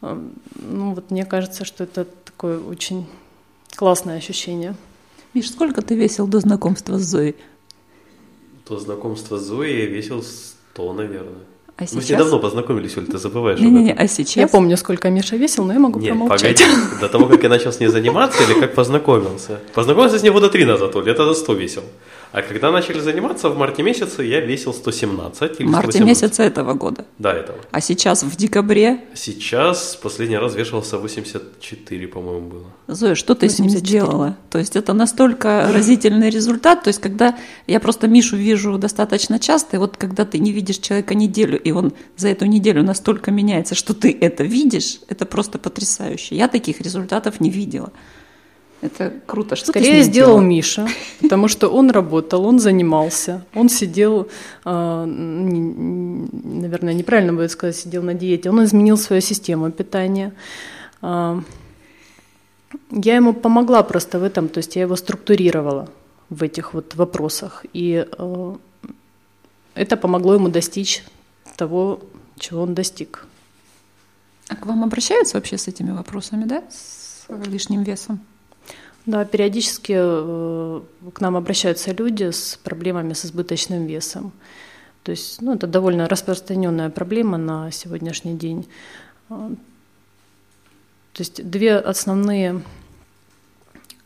Ну 0.00 0.94
вот 0.94 1.10
мне 1.10 1.24
кажется, 1.24 1.64
что 1.64 1.84
это 1.84 2.06
такое 2.24 2.58
очень 2.58 3.06
классное 3.76 4.18
ощущение. 4.18 4.74
Миш, 5.34 5.50
сколько 5.50 5.82
ты 5.82 5.94
весил 5.94 6.26
до 6.26 6.40
знакомства 6.40 6.98
с 6.98 7.02
Зоей? 7.02 7.34
До 8.68 8.78
знакомства 8.78 9.38
с 9.38 9.42
Зоей 9.42 9.80
я 9.80 9.86
весил 9.86 10.22
100, 10.22 10.92
наверное. 10.92 11.42
А 11.76 11.82
Мы 11.82 11.86
сейчас? 11.88 12.08
ней 12.10 12.16
давно 12.18 12.38
познакомились, 12.38 12.96
Оль, 12.96 13.06
ты 13.06 13.18
забываешь 13.18 13.58
об 13.58 13.64
Не-не-не, 13.64 13.90
этом. 13.92 14.04
а 14.04 14.08
сейчас? 14.08 14.36
Я 14.36 14.46
помню, 14.46 14.76
сколько 14.76 15.10
Миша 15.10 15.34
весил, 15.34 15.64
но 15.64 15.72
я 15.72 15.80
могу 15.80 15.98
Нет, 15.98 16.10
промолчать. 16.10 16.56
погоди, 16.60 16.80
до 17.00 17.08
того, 17.08 17.26
как 17.26 17.42
я 17.42 17.48
начал 17.48 17.72
с 17.72 17.80
ней 17.80 17.88
заниматься 17.88 18.44
или 18.44 18.60
как 18.60 18.74
познакомился? 18.76 19.58
Познакомился 19.74 20.20
с 20.20 20.22
ней 20.22 20.30
года 20.30 20.48
три 20.50 20.64
назад, 20.64 20.94
Оль, 20.94 21.08
я 21.08 21.14
тогда 21.14 21.34
100 21.34 21.52
весил. 21.54 21.82
А 22.34 22.42
когда 22.42 22.72
начали 22.72 22.98
заниматься, 22.98 23.48
в 23.48 23.56
марте 23.56 23.84
месяце 23.84 24.24
я 24.24 24.40
весил 24.40 24.74
117 24.74 25.60
или 25.60 25.68
В 25.68 25.70
марте 25.70 25.92
118. 25.92 26.00
месяца 26.04 26.42
этого 26.42 26.74
года. 26.74 27.04
Да, 27.16 27.32
этого. 27.32 27.60
А 27.70 27.80
сейчас 27.80 28.24
в 28.24 28.34
декабре. 28.34 29.04
Сейчас 29.14 29.96
последний 30.02 30.36
раз 30.36 30.56
вешался 30.56 30.98
84, 30.98 32.08
по-моему, 32.08 32.48
было. 32.48 32.64
Зоя, 32.88 33.14
что 33.14 33.36
ты 33.36 33.48
с 33.48 33.60
ним 33.60 33.68
84. 33.68 33.78
сделала? 33.78 34.36
То 34.50 34.58
есть 34.58 34.74
это 34.74 34.92
настолько 34.94 35.70
разительный 35.72 36.28
результат. 36.28 36.82
То 36.82 36.88
есть 36.88 37.00
когда 37.00 37.38
я 37.68 37.78
просто 37.78 38.08
Мишу 38.08 38.36
вижу 38.36 38.78
достаточно 38.78 39.38
часто, 39.38 39.76
и 39.76 39.78
вот 39.78 39.96
когда 39.96 40.24
ты 40.24 40.40
не 40.40 40.50
видишь 40.50 40.78
человека 40.78 41.14
неделю, 41.14 41.56
и 41.56 41.70
он 41.70 41.92
за 42.16 42.30
эту 42.30 42.46
неделю 42.46 42.82
настолько 42.82 43.30
меняется, 43.30 43.76
что 43.76 43.94
ты 43.94 44.10
это 44.20 44.42
видишь, 44.42 44.98
это 45.06 45.24
просто 45.24 45.60
потрясающе. 45.60 46.34
Я 46.34 46.48
таких 46.48 46.80
результатов 46.80 47.38
не 47.38 47.50
видела. 47.50 47.92
Это 48.84 49.12
круто. 49.26 49.56
Что 49.56 49.68
Скорее 49.68 50.02
сделал? 50.02 50.40
Миша, 50.40 50.86
потому 51.22 51.48
что 51.48 51.68
он 51.68 51.90
работал, 51.90 52.44
он 52.44 52.58
занимался, 52.58 53.42
он 53.54 53.70
сидел, 53.70 54.28
а, 54.64 55.06
наверное, 55.06 56.92
неправильно 56.92 57.32
будет 57.32 57.50
сказать, 57.50 57.76
сидел 57.76 58.02
на 58.02 58.12
диете, 58.12 58.50
он 58.50 58.62
изменил 58.62 58.98
свою 58.98 59.22
систему 59.22 59.70
питания. 59.72 60.34
А, 61.00 61.40
Я 62.90 63.16
ему 63.16 63.32
помогла 63.32 63.82
просто 63.82 64.18
в 64.18 64.22
этом, 64.22 64.48
то 64.48 64.58
есть 64.58 64.76
я 64.76 64.82
его 64.82 64.96
структурировала 64.96 65.88
в 66.28 66.42
этих 66.42 66.74
вот 66.74 66.94
вопросах, 66.94 67.64
и 67.72 68.06
э, 68.18 68.54
это 69.74 69.96
помогло 69.96 70.34
ему 70.34 70.48
достичь 70.48 71.04
того, 71.56 72.00
чего 72.38 72.62
он 72.62 72.74
достиг. 72.74 73.26
А 74.48 74.56
к 74.56 74.66
вам 74.66 74.84
обращаются 74.84 75.38
вообще 75.38 75.56
с 75.56 75.68
этими 75.68 75.92
вопросами, 75.92 76.44
да? 76.44 76.62
С 76.70 77.26
лишним 77.46 77.82
весом? 77.82 78.20
Да, 79.06 79.24
периодически 79.26 79.94
э, 79.96 80.80
к 81.12 81.20
нам 81.20 81.36
обращаются 81.36 81.92
люди 81.92 82.30
с 82.30 82.58
проблемами 82.62 83.12
с 83.12 83.26
избыточным 83.26 83.86
весом. 83.86 84.32
То 85.02 85.10
есть, 85.10 85.42
ну, 85.42 85.54
это 85.54 85.66
довольно 85.66 86.08
распространенная 86.08 86.88
проблема 86.88 87.36
на 87.36 87.70
сегодняшний 87.70 88.34
день. 88.34 88.66
А, 89.28 89.50
То 91.12 91.20
есть 91.20 91.48
две 91.48 91.76
основные 91.76 92.62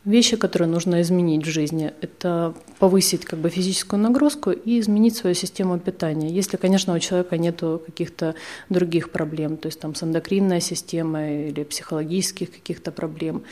вещи, 0.04 0.36
которые 0.36 0.68
нужно 0.68 1.00
изменить 1.02 1.46
в 1.46 1.50
жизни, 1.50 1.92
это 2.00 2.54
повысить 2.78 3.24
как 3.24 3.38
бы 3.38 3.50
физическую 3.50 4.00
нагрузку 4.00 4.50
и 4.50 4.80
изменить 4.80 5.16
свою 5.16 5.34
систему 5.34 5.78
питания. 5.78 6.30
Если, 6.30 6.56
конечно, 6.56 6.94
у 6.94 6.98
человека 6.98 7.36
нет 7.36 7.60
каких-то 7.60 8.34
других 8.68 9.10
проблем, 9.10 9.56
то 9.56 9.66
есть 9.66 9.80
там 9.80 9.94
с 9.94 10.02
эндокринной 10.02 10.60
системой 10.60 11.48
или 11.48 11.64
психологических 11.64 12.50
каких-то 12.50 12.92
проблем, 12.92 13.42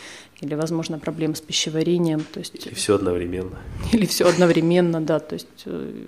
или, 0.40 0.54
возможно, 0.54 0.98
проблем 0.98 1.34
с 1.34 1.40
пищеварением, 1.40 2.24
то 2.32 2.40
есть 2.40 2.66
И 2.66 2.74
все 2.74 2.94
одновременно. 2.94 3.58
или 3.92 4.06
все 4.06 4.28
одновременно, 4.28 5.00
да, 5.00 5.18
то 5.18 5.34
есть 5.34 5.62
э, 5.64 6.04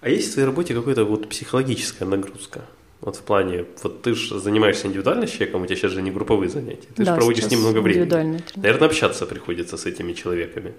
А 0.00 0.08
есть 0.08 0.30
в 0.30 0.32
твоей 0.32 0.46
работе 0.46 0.74
какая-то 0.74 1.04
вот 1.04 1.28
психологическая 1.28 2.08
нагрузка? 2.08 2.62
Вот 3.02 3.16
в 3.16 3.22
плане, 3.22 3.64
вот 3.82 4.02
ты 4.02 4.14
же 4.14 4.38
занимаешься 4.38 4.86
индивидуально 4.86 5.26
с 5.26 5.30
человеком, 5.30 5.62
у 5.62 5.66
тебя 5.66 5.76
сейчас 5.76 5.90
же 5.90 6.02
не 6.02 6.12
групповые 6.12 6.48
занятия. 6.48 6.86
Ты 6.94 7.02
же 7.02 7.10
да, 7.10 7.16
проводишь 7.16 7.44
с 7.44 7.50
ним 7.50 7.60
много 7.60 7.80
времени. 7.80 8.40
Наверное, 8.54 8.88
общаться 8.88 9.26
приходится 9.26 9.76
с 9.76 9.86
этими 9.86 10.12
человеками. 10.12 10.72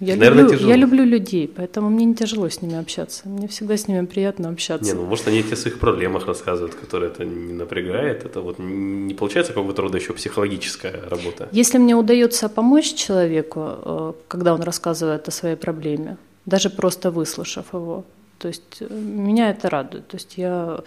Я, 0.00 0.14
Наверное, 0.14 0.42
люблю, 0.42 0.56
тяжело. 0.56 0.70
я 0.70 0.76
люблю 0.76 1.04
людей, 1.04 1.48
поэтому 1.48 1.90
мне 1.90 2.04
не 2.04 2.14
тяжело 2.14 2.48
с 2.48 2.62
ними 2.62 2.78
общаться. 2.78 3.28
Мне 3.28 3.48
всегда 3.48 3.76
с 3.76 3.88
ними 3.88 4.06
приятно 4.06 4.50
общаться. 4.50 4.84
Не, 4.84 4.92
ну 4.92 5.06
может 5.06 5.26
они 5.26 5.42
тебе 5.42 5.54
о 5.54 5.56
своих 5.56 5.80
проблемах 5.80 6.26
рассказывают, 6.26 6.76
которые 6.76 7.10
это 7.10 7.24
не 7.24 7.52
напрягает. 7.52 8.24
Это 8.24 8.40
вот 8.40 8.60
не 8.60 9.14
получается 9.14 9.52
какого-то 9.52 9.82
рода 9.82 9.98
еще 9.98 10.12
психологическая 10.12 11.02
работа. 11.10 11.48
Если 11.50 11.78
мне 11.78 11.96
удается 11.96 12.48
помочь 12.48 12.94
человеку, 12.94 13.60
э, 13.60 14.12
когда 14.28 14.54
он 14.54 14.62
рассказывает 14.62 15.26
о 15.26 15.30
своей 15.32 15.56
проблеме, 15.56 16.16
даже 16.46 16.70
просто 16.70 17.10
выслушав 17.10 17.74
его, 17.74 18.04
то 18.38 18.48
есть 18.48 18.78
э, 18.80 18.86
меня 18.90 19.50
это 19.50 19.68
радует, 19.68 20.08
то 20.08 20.16
есть 20.16 20.38
я 20.38 20.80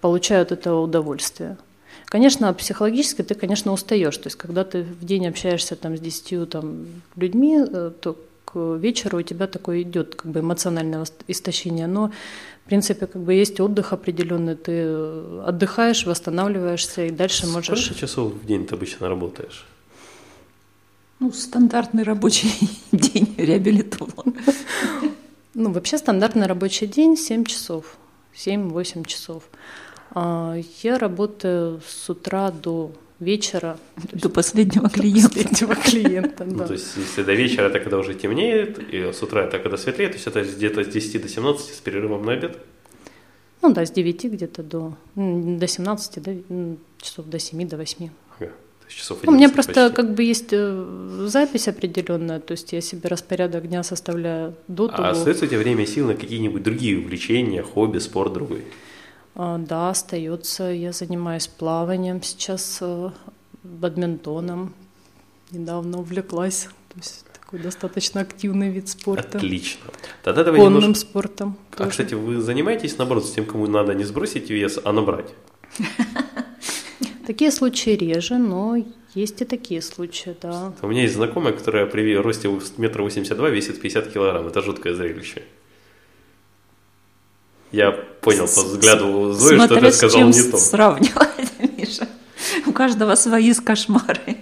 получаю 0.00 0.42
от 0.42 0.52
этого 0.52 0.80
удовольствие. 0.80 1.56
Конечно, 2.06 2.52
психологически 2.52 3.22
ты, 3.22 3.34
конечно, 3.34 3.72
устаешь. 3.72 4.16
То 4.18 4.26
есть, 4.26 4.36
когда 4.36 4.64
ты 4.64 4.82
в 4.82 5.04
день 5.04 5.26
общаешься 5.26 5.76
там, 5.76 5.96
с 5.96 6.00
10 6.00 6.50
там, 6.50 6.86
людьми, 7.16 7.58
э, 7.58 7.90
то 8.00 8.16
к 8.44 8.76
вечеру 8.76 9.18
у 9.18 9.22
тебя 9.22 9.46
такое 9.46 9.80
идет 9.82 10.14
как 10.16 10.30
бы 10.30 10.40
эмоциональное 10.40 11.02
ис- 11.04 11.12
истощение. 11.28 11.86
Но, 11.86 12.12
в 12.64 12.68
принципе, 12.68 13.06
как 13.06 13.22
бы 13.22 13.32
есть 13.32 13.60
отдых 13.60 13.92
определенный. 13.94 14.56
Ты 14.56 14.84
отдыхаешь, 15.46 16.04
восстанавливаешься 16.04 17.06
и 17.06 17.10
дальше 17.10 17.46
можешь... 17.46 17.80
Сколько 17.80 18.00
часов 18.00 18.32
в 18.34 18.46
день 18.46 18.66
ты 18.66 18.74
обычно 18.74 19.08
работаешь? 19.08 19.64
Ну, 21.18 21.32
стандартный 21.32 22.02
рабочий 22.02 22.52
день 22.92 23.34
реабилитолога. 23.38 24.32
Ну, 25.54 25.72
вообще 25.72 25.98
стандартный 25.98 26.46
рабочий 26.46 26.86
день 26.86 27.16
7 27.16 27.44
часов, 27.44 27.96
7-8 28.34 29.04
часов. 29.06 29.42
А, 30.10 30.56
Я 30.82 30.98
работаю 30.98 31.80
с 31.86 32.08
утра 32.10 32.50
до 32.50 32.92
вечера. 33.20 33.78
До 34.12 34.28
последнего 34.30 34.88
клиента. 34.96 35.28
Последнего 35.28 35.74
клиента, 35.74 36.44
Ну, 36.44 36.58
да. 36.58 36.66
то 36.66 36.72
есть, 36.72 36.96
если 36.96 37.22
до 37.22 37.34
вечера, 37.34 37.66
это 37.68 37.80
когда 37.80 37.98
уже 37.98 38.14
темнеет, 38.14 38.78
и 38.92 39.12
с 39.12 39.22
утра 39.22 39.44
это 39.44 39.58
когда 39.58 39.76
светлеет, 39.76 40.12
то 40.12 40.16
есть 40.16 40.26
это 40.26 40.42
где-то 40.42 40.84
с 40.84 40.88
10 40.88 41.22
до 41.22 41.28
17 41.28 41.74
с 41.74 41.80
перерывом 41.80 42.24
на 42.24 42.32
обед. 42.32 42.58
Ну 43.60 43.72
да, 43.72 43.84
с 43.86 43.90
9 43.92 44.24
где-то 44.24 44.62
до, 44.62 44.96
до 45.14 45.66
17, 45.68 46.22
до, 46.22 46.76
часов 47.00 47.26
до 47.26 47.38
7, 47.38 47.68
до 47.68 47.76
8. 47.76 48.08
Часов 48.88 49.18
Ну, 49.22 49.32
у 49.32 49.34
меня 49.34 49.46
11 49.46 49.54
просто 49.54 49.88
почти. 49.88 49.96
как 49.96 50.14
бы 50.14 50.22
есть 50.22 50.48
э, 50.52 51.24
запись 51.26 51.68
определенная, 51.68 52.40
то 52.40 52.52
есть 52.52 52.72
я 52.72 52.80
себе 52.80 53.08
распорядок 53.08 53.68
дня 53.68 53.82
составляю 53.82 54.54
до 54.68 54.88
того. 54.88 55.04
А 55.04 55.10
остается 55.10 55.44
у 55.44 55.48
тебя 55.48 55.58
время 55.58 55.84
и 55.84 55.86
сил 55.86 56.06
на 56.06 56.14
какие-нибудь 56.14 56.62
другие 56.62 56.98
увлечения, 56.98 57.62
хобби, 57.62 57.98
спорт 57.98 58.32
другой? 58.32 58.64
А, 59.34 59.58
Да, 59.58 59.90
остается. 59.90 60.64
Я 60.64 60.92
занимаюсь 60.92 61.46
плаванием 61.46 62.22
сейчас, 62.22 62.78
э, 62.80 63.10
бадминтоном. 63.62 64.74
Недавно 65.50 65.98
увлеклась. 65.98 66.68
То 66.90 66.98
есть 66.98 67.24
такой 67.32 67.58
достаточно 67.60 68.20
активный 68.20 68.70
вид 68.70 68.88
спорта. 68.88 69.38
Отлично. 69.38 69.80
Тогда 70.22 70.44
давай 70.44 70.60
Конным 70.60 70.80
немножко... 70.82 71.00
спортом. 71.00 71.56
А, 71.72 71.76
тоже. 71.76 71.90
кстати, 71.90 72.14
вы 72.14 72.40
занимаетесь, 72.40 72.96
наоборот, 72.98 73.26
с 73.26 73.32
тем, 73.32 73.44
кому 73.46 73.66
надо 73.66 73.94
не 73.94 74.04
сбросить 74.04 74.50
вес, 74.50 74.78
а 74.82 74.92
набрать? 74.92 75.32
Такие 77.26 77.50
случаи 77.52 77.90
реже, 77.90 78.38
но 78.38 78.76
есть 79.14 79.40
и 79.42 79.44
такие 79.44 79.80
случаи, 79.82 80.36
да. 80.40 80.72
У 80.82 80.88
меня 80.88 81.02
есть 81.02 81.14
знакомая, 81.14 81.52
которая 81.52 81.86
при 81.86 82.16
росте 82.16 82.48
метра 82.78 83.02
восемьдесят 83.02 83.36
два 83.36 83.48
весит 83.50 83.80
50 83.80 84.12
килограмм. 84.12 84.48
Это 84.48 84.62
жуткое 84.62 84.94
зрелище. 84.94 85.42
Я 87.70 87.92
понял 87.92 88.46
по 88.46 88.62
взгляду 88.62 89.32
Зои, 89.32 89.56
что 89.58 89.80
ты 89.80 89.92
сказал 89.92 90.20
чем 90.20 90.30
не 90.30 90.50
то. 90.50 90.56
сравнивать, 90.58 91.52
Миша. 91.76 92.08
У 92.66 92.72
каждого 92.72 93.14
свои 93.14 93.54
кошмары. 93.54 94.36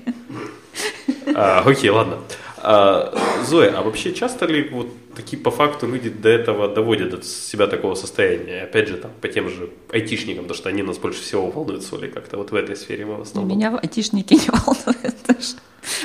А, 1.35 1.63
окей, 1.65 1.91
ладно. 1.91 2.19
А, 2.63 3.15
Зоя, 3.47 3.75
а 3.77 3.83
вообще 3.83 4.13
часто 4.13 4.47
ли 4.47 4.69
вот 4.69 4.89
такие 5.15 5.41
по 5.41 5.51
факту 5.51 5.87
люди 5.87 6.11
до 6.11 6.29
этого 6.29 6.69
доводят 6.69 7.11
до 7.11 7.23
себя 7.23 7.67
такого 7.67 7.95
состояния? 7.95 8.65
Опять 8.65 8.89
же, 8.89 8.97
там, 8.97 9.11
по 9.21 9.29
тем 9.29 9.49
же 9.49 9.71
айтишникам, 9.91 10.45
потому 10.45 10.59
что 10.59 10.69
они 10.69 10.83
нас 10.83 10.99
больше 10.99 11.23
всего 11.23 11.51
волнуют, 11.51 11.83
соли 11.85 12.09
как-то 12.09 12.37
вот 12.37 12.51
в 12.51 12.55
этой 12.55 12.77
сфере 12.77 13.07
мы 13.07 13.17
в 13.17 13.23
основном. 13.23 13.57
Меня 13.57 13.79
айтишники 13.83 14.35
не 14.35 14.49
волнуют 14.49 15.17
даже. 15.27 15.57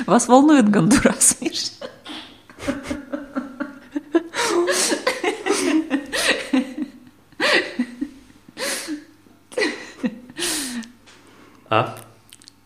Вас 0.06 0.28
волнует 0.28 0.70
Гондурас, 0.70 1.38
Миша? 1.40 1.72
А? 11.68 11.96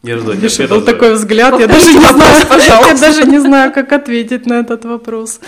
Я 0.02 0.16
жду 0.18 0.32
Видишь, 0.32 0.54
ответа, 0.54 0.74
был 0.74 0.84
такой 0.84 1.14
взгляд, 1.14 1.60
я 1.60 1.66
даже, 1.66 1.92
не 1.92 2.00
знаю, 2.00 2.46
я 2.88 2.94
даже 2.94 3.24
не 3.24 3.38
знаю, 3.38 3.72
как 3.72 3.92
ответить 3.92 4.46
на 4.46 4.60
этот 4.60 4.84
вопрос. 4.84 5.40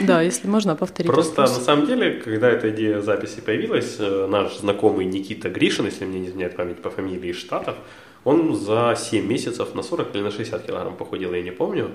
Да, 0.00 0.20
если 0.20 0.46
можно, 0.46 0.76
повторить. 0.76 1.10
Просто 1.10 1.40
вопрос. 1.40 1.58
на 1.58 1.64
самом 1.64 1.86
деле, 1.86 2.20
когда 2.24 2.50
эта 2.50 2.68
идея 2.70 3.00
записи 3.00 3.40
появилась, 3.40 3.96
э, 3.98 4.26
наш 4.28 4.58
знакомый 4.58 5.06
Никита 5.06 5.48
Гришин, 5.48 5.86
если 5.86 6.04
мне 6.04 6.20
не 6.20 6.28
изменяет 6.28 6.56
память 6.56 6.82
по 6.82 6.90
фамилии 6.90 7.30
из 7.30 7.38
Штатов, 7.38 7.76
он 8.24 8.54
за 8.54 8.94
7 8.98 9.26
месяцев 9.26 9.74
на 9.74 9.82
40 9.82 10.14
или 10.14 10.22
на 10.22 10.30
60 10.30 10.66
килограмм 10.66 10.96
похудел, 10.96 11.32
я 11.32 11.42
не 11.42 11.52
помню. 11.52 11.90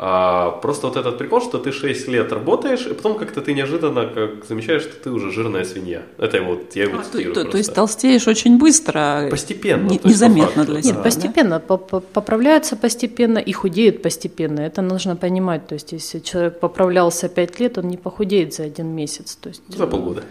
А, 0.00 0.52
просто 0.62 0.86
вот 0.86 0.96
этот 0.96 1.18
прикол, 1.18 1.40
что 1.40 1.58
ты 1.58 1.72
6 1.72 2.06
лет 2.06 2.32
работаешь, 2.32 2.86
и 2.86 2.94
потом 2.94 3.18
как-то 3.18 3.40
ты 3.40 3.52
неожиданно 3.52 4.06
как 4.06 4.44
замечаешь, 4.48 4.82
что 4.82 4.94
ты 5.02 5.10
уже 5.10 5.32
жирная 5.32 5.64
свинья. 5.64 6.02
Это 6.18 6.40
вот, 6.40 6.76
я 6.76 6.84
его 6.84 6.98
А, 7.00 7.02
то, 7.02 7.10
цитирую 7.10 7.34
то- 7.34 7.44
то 7.44 7.58
есть 7.58 7.74
толстеешь 7.74 8.28
очень 8.28 8.58
быстро. 8.58 9.26
Постепенно, 9.28 9.88
не- 9.88 10.00
незаметно 10.04 10.64
для 10.64 10.74
да. 10.74 10.82
себя. 10.82 10.94
Нет, 10.94 11.02
постепенно, 11.02 11.58
по- 11.58 11.78
по- 11.78 11.98
поправляются 12.00 12.76
постепенно 12.76 13.38
и 13.38 13.52
худеют 13.52 14.00
постепенно. 14.02 14.60
Это 14.60 14.82
нужно 14.82 15.16
понимать. 15.16 15.66
То 15.66 15.74
есть, 15.74 15.90
если 15.92 16.20
человек 16.20 16.60
поправлялся 16.60 17.28
5 17.28 17.58
лет, 17.60 17.76
он 17.78 17.88
не 17.88 17.96
похудеет 17.96 18.54
за 18.54 18.62
один 18.62 18.86
месяц. 18.94 19.34
То 19.34 19.48
есть, 19.48 19.62
За 19.68 19.86
полгода. 19.88 20.22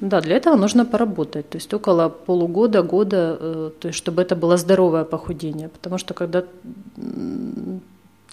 Да, 0.00 0.20
для 0.20 0.36
этого 0.36 0.54
нужно 0.56 0.84
поработать. 0.84 1.48
То 1.48 1.56
есть 1.58 1.74
около 1.74 2.08
полугода, 2.08 2.82
года, 2.82 3.36
э, 3.40 3.70
то 3.80 3.88
есть 3.88 3.98
чтобы 3.98 4.22
это 4.22 4.36
было 4.36 4.56
здоровое 4.58 5.04
похудение. 5.04 5.68
Потому 5.70 5.98
что 5.98 6.14
когда 6.14 6.44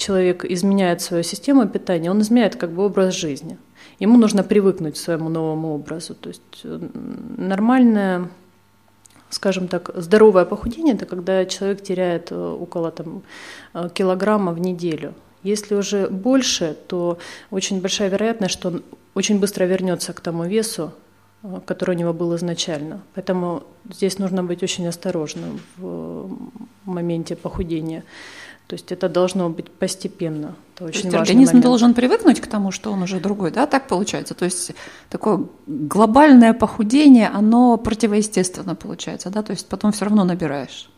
человек 0.04 0.46
изменяет 0.46 1.02
свою 1.02 1.24
систему 1.24 1.68
питания, 1.68 2.12
он 2.12 2.22
изменяет 2.22 2.56
как 2.56 2.72
бы 2.72 2.86
образ 2.86 3.13
жизни. 3.16 3.58
Ему 4.00 4.18
нужно 4.18 4.44
привыкнуть 4.44 4.96
к 4.96 4.98
своему 4.98 5.30
новому 5.30 5.76
образу. 5.76 6.13
То 6.13 6.30
есть 6.30 6.62
э, 6.63 6.89
нормальное, 7.38 8.28
скажем 9.30 9.68
так, 9.68 9.92
здоровое 9.96 10.46
похудение– 10.46 10.96
это 10.96 11.06
когда 11.06 11.46
человек 11.46 11.84
теряет 11.84 12.32
э, 12.32 12.36
около 12.36 12.92
там, 12.92 13.22
э, 13.74 13.89
килограмма 13.94 14.52
в 14.52 14.60
неделю. 14.60 15.13
Если 15.44 15.76
уже 15.76 16.08
больше, 16.10 16.76
то 16.88 17.18
очень 17.52 17.82
большая 17.82 18.10
вероятность, 18.10 18.54
что 18.54 18.70
он 18.70 18.84
очень 19.16 19.39
быстро 19.39 19.66
вернется 19.66 20.13
к 20.13 20.22
тому 20.22 20.46
весу, 20.46 20.92
который 21.66 21.96
у 21.96 22.00
него 22.00 22.13
был 22.13 22.36
изначально. 22.36 23.02
Поэтому 23.16 23.63
здесь 23.89 24.20
нужно 24.20 24.44
быть 24.44 24.63
очень 24.63 24.88
осторожным 24.88 25.60
в 25.78 26.30
моменте 26.86 27.36
похудения. 27.36 28.04
То 28.67 28.76
есть 28.76 28.91
это 28.91 29.10
должно 29.10 29.49
быть 29.49 29.69
постепенно. 29.69 30.56
Это 30.73 30.76
То 30.76 30.86
очень 30.86 31.02
есть 31.02 31.06
важный 31.06 31.19
организм 31.19 31.52
момент. 31.52 31.65
должен 31.65 31.93
привыкнуть 31.93 32.39
к 32.41 32.47
тому, 32.47 32.71
что 32.71 32.91
он 32.91 33.04
уже 33.04 33.19
другой, 33.19 33.52
да, 33.52 33.67
так 33.67 33.88
получается? 33.88 34.34
То 34.34 34.45
есть 34.45 34.71
такое 35.10 35.45
глобальное 35.67 36.54
похудение, 36.54 37.28
оно 37.28 37.78
противоестественно 37.78 38.76
получается, 38.76 39.30
да, 39.30 39.43
то 39.43 39.52
есть 39.52 39.67
потом 39.67 39.91
все 39.91 40.06
равно 40.06 40.23
набираешь. 40.23 40.89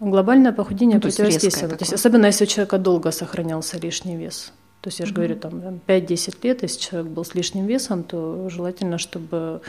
Глобальное 0.00 0.52
похудение 0.52 0.96
Ну, 0.96 1.00
то 1.00 1.06
есть 1.06 1.18
противоестественно. 1.18 1.76
То 1.76 1.82
есть 1.82 1.92
особенно 1.92 2.26
если 2.26 2.44
у 2.44 2.48
человека 2.48 2.78
долго 2.78 3.10
сохранялся 3.10 3.78
лишний 3.78 4.16
вес. 4.16 4.52
То 4.80 4.88
есть 4.88 4.98
я 4.98 5.06
же 5.06 5.14
говорю, 5.14 5.36
там 5.36 5.60
там, 5.60 5.80
5-10 5.86 6.36
лет, 6.42 6.62
если 6.62 6.80
человек 6.80 7.12
был 7.12 7.24
с 7.24 7.34
лишним 7.34 7.66
весом, 7.66 8.02
то 8.02 8.48
желательно, 8.50 8.98
чтобы 8.98 9.60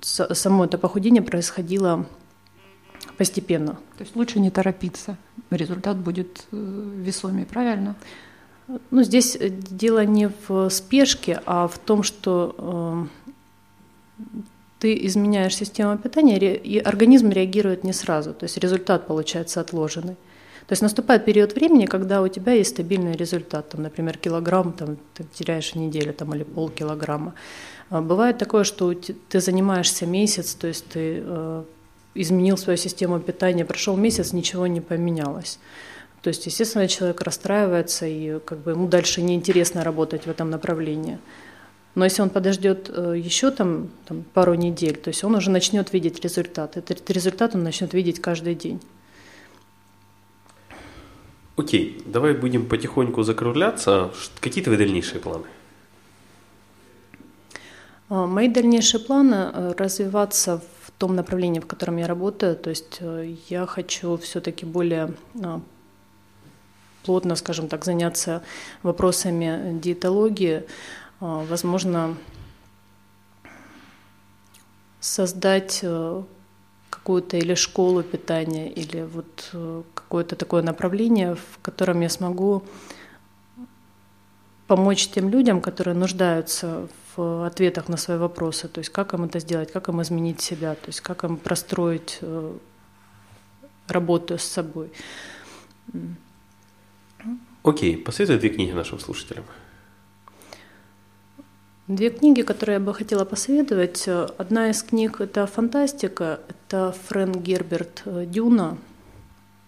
само 0.00 0.64
это 0.64 0.76
похудение 0.76 1.22
происходило 1.22 2.04
постепенно. 3.18 3.72
То 3.96 4.04
есть 4.04 4.16
лучше 4.16 4.40
не 4.40 4.50
торопиться, 4.50 5.16
результат 5.50 5.96
будет 5.96 6.46
э, 6.52 6.90
весомее, 7.04 7.46
правильно? 7.46 7.96
Ну, 8.90 9.02
здесь 9.02 9.36
э, 9.36 9.48
дело 9.50 10.04
не 10.04 10.30
в 10.48 10.70
спешке, 10.70 11.40
а 11.44 11.66
в 11.66 11.78
том, 11.78 12.02
что 12.02 13.08
э, 14.18 14.22
ты 14.78 15.06
изменяешь 15.06 15.56
систему 15.56 15.98
питания, 15.98 16.38
и 16.54 16.78
организм 16.78 17.30
реагирует 17.30 17.84
не 17.84 17.92
сразу, 17.92 18.32
то 18.32 18.44
есть 18.44 18.58
результат 18.58 19.06
получается 19.06 19.60
отложенный. 19.60 20.16
То 20.68 20.72
есть 20.72 20.82
наступает 20.82 21.24
период 21.24 21.54
времени, 21.54 21.86
когда 21.86 22.20
у 22.20 22.28
тебя 22.28 22.52
есть 22.52 22.70
стабильный 22.70 23.16
результат, 23.16 23.70
там, 23.70 23.82
например, 23.82 24.18
килограмм 24.18 24.72
там, 24.72 24.98
ты 25.14 25.24
теряешь 25.32 25.74
неделю 25.74 26.12
там, 26.12 26.34
или 26.34 26.44
полкилограмма. 26.44 27.34
А 27.88 28.02
Бывает 28.02 28.36
такое, 28.36 28.64
что 28.64 28.92
ты 28.92 29.40
занимаешься 29.40 30.06
месяц, 30.06 30.54
то 30.54 30.66
есть 30.66 30.86
ты 30.88 31.22
э, 31.24 31.64
изменил 32.20 32.56
свою 32.56 32.76
систему 32.76 33.20
питания, 33.20 33.64
прошел 33.64 33.96
месяц, 33.96 34.32
ничего 34.32 34.66
не 34.66 34.80
поменялось. 34.80 35.58
То 36.22 36.28
есть, 36.28 36.46
естественно, 36.46 36.88
человек 36.88 37.22
расстраивается, 37.22 38.06
и 38.06 38.38
как 38.40 38.58
бы 38.58 38.72
ему 38.72 38.88
дальше 38.88 39.22
неинтересно 39.22 39.84
работать 39.84 40.26
в 40.26 40.30
этом 40.30 40.50
направлении. 40.50 41.18
Но 41.94 42.04
если 42.04 42.22
он 42.22 42.30
подождет 42.30 42.90
э, 42.90 43.14
еще 43.16 43.50
там, 43.50 43.88
там 44.06 44.24
пару 44.34 44.54
недель, 44.54 44.96
то 44.96 45.08
есть 45.08 45.24
он 45.24 45.34
уже 45.34 45.50
начнет 45.50 45.92
видеть 45.92 46.20
результат. 46.20 46.76
Этот 46.76 47.08
результат 47.10 47.54
он 47.54 47.62
начнет 47.62 47.94
видеть 47.94 48.20
каждый 48.20 48.54
день. 48.54 48.80
Окей, 51.56 52.00
давай 52.06 52.34
будем 52.34 52.66
потихоньку 52.66 53.24
закругляться. 53.24 54.10
Какие 54.40 54.62
твои 54.62 54.76
дальнейшие 54.76 55.20
планы? 55.20 55.46
А, 58.08 58.26
Мои 58.26 58.48
дальнейшие 58.48 59.00
планы 59.00 59.50
э, 59.52 59.72
развиваться 59.76 60.58
в 60.58 60.77
том 60.98 61.14
направлении, 61.14 61.60
в 61.60 61.66
котором 61.66 61.96
я 61.96 62.06
работаю. 62.06 62.56
То 62.56 62.70
есть 62.70 62.98
э, 63.00 63.34
я 63.48 63.66
хочу 63.66 64.16
все-таки 64.16 64.66
более 64.66 65.14
а, 65.42 65.60
плотно, 67.04 67.36
скажем 67.36 67.68
так, 67.68 67.84
заняться 67.84 68.42
вопросами 68.82 69.78
диетологии. 69.80 70.64
А, 71.20 71.44
Возможно, 71.44 72.16
создать 75.00 75.80
э, 75.82 76.22
какую-то 76.90 77.36
или 77.36 77.54
школу 77.54 78.02
питания, 78.02 78.68
или 78.68 79.02
вот 79.02 79.50
э, 79.52 79.82
какое-то 79.94 80.36
такое 80.36 80.62
направление, 80.62 81.36
в 81.36 81.58
котором 81.62 82.00
я 82.00 82.08
смогу 82.08 82.64
помочь 84.66 85.08
тем 85.08 85.28
людям, 85.30 85.60
которые 85.60 85.94
нуждаются 85.94 86.88
в 87.18 87.46
ответах 87.46 87.88
на 87.88 87.96
свои 87.96 88.16
вопросы, 88.16 88.68
то 88.68 88.78
есть 88.78 88.90
как 88.90 89.14
им 89.14 89.24
это 89.24 89.40
сделать, 89.40 89.72
как 89.72 89.88
им 89.88 90.00
изменить 90.02 90.40
себя, 90.40 90.74
то 90.74 90.86
есть 90.86 91.00
как 91.00 91.24
им 91.24 91.36
простроить 91.36 92.18
э, 92.20 92.52
работу 93.88 94.38
с 94.38 94.44
собой. 94.44 94.90
Окей, 97.64 97.96
посоветуй 97.96 98.38
две 98.38 98.50
книги 98.50 98.70
нашим 98.72 99.00
слушателям. 99.00 99.44
Две 101.88 102.10
книги, 102.10 102.42
которые 102.42 102.74
я 102.74 102.80
бы 102.80 102.94
хотела 102.94 103.24
посоветовать. 103.24 104.08
Одна 104.38 104.70
из 104.70 104.82
книг– 104.82 105.20
это 105.20 105.46
фантастика, 105.46 106.40
это 106.48 106.94
Фрэнк 107.08 107.38
Герберт 107.38 108.02
э, 108.04 108.26
«Дюна». 108.26 108.78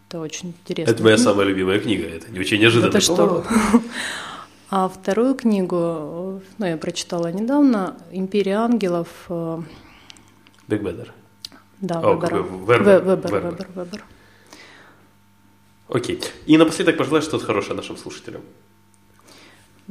Это 0.08 0.20
очень 0.20 0.50
интересно. 0.50 0.92
Это 0.92 1.02
моя 1.02 1.18
самая 1.18 1.46
любимая 1.46 1.80
книга, 1.80 2.06
это 2.06 2.30
не 2.30 2.38
очень 2.38 2.60
неожиданно. 2.60 2.90
Это 2.90 3.00
что? 3.00 3.44
А 4.72 4.88
вторую 4.88 5.34
книгу, 5.34 6.40
ну, 6.58 6.66
я 6.66 6.76
прочитала 6.76 7.32
недавно, 7.32 7.96
«Империя 8.12 8.58
ангелов», 8.58 9.08
э, 9.28 9.62
Биг 10.68 10.82
Бедер. 10.82 11.12
да, 11.80 11.98
О. 11.98 12.14
Вебер, 12.14 13.02
Вебер, 13.02 13.66
Вебер. 13.74 14.04
Окей. 15.88 16.20
И 16.46 16.56
напоследок 16.56 16.96
пожелай 16.96 17.20
что-то 17.20 17.44
хорошее 17.44 17.74
нашим 17.74 17.96
слушателям. 17.96 18.42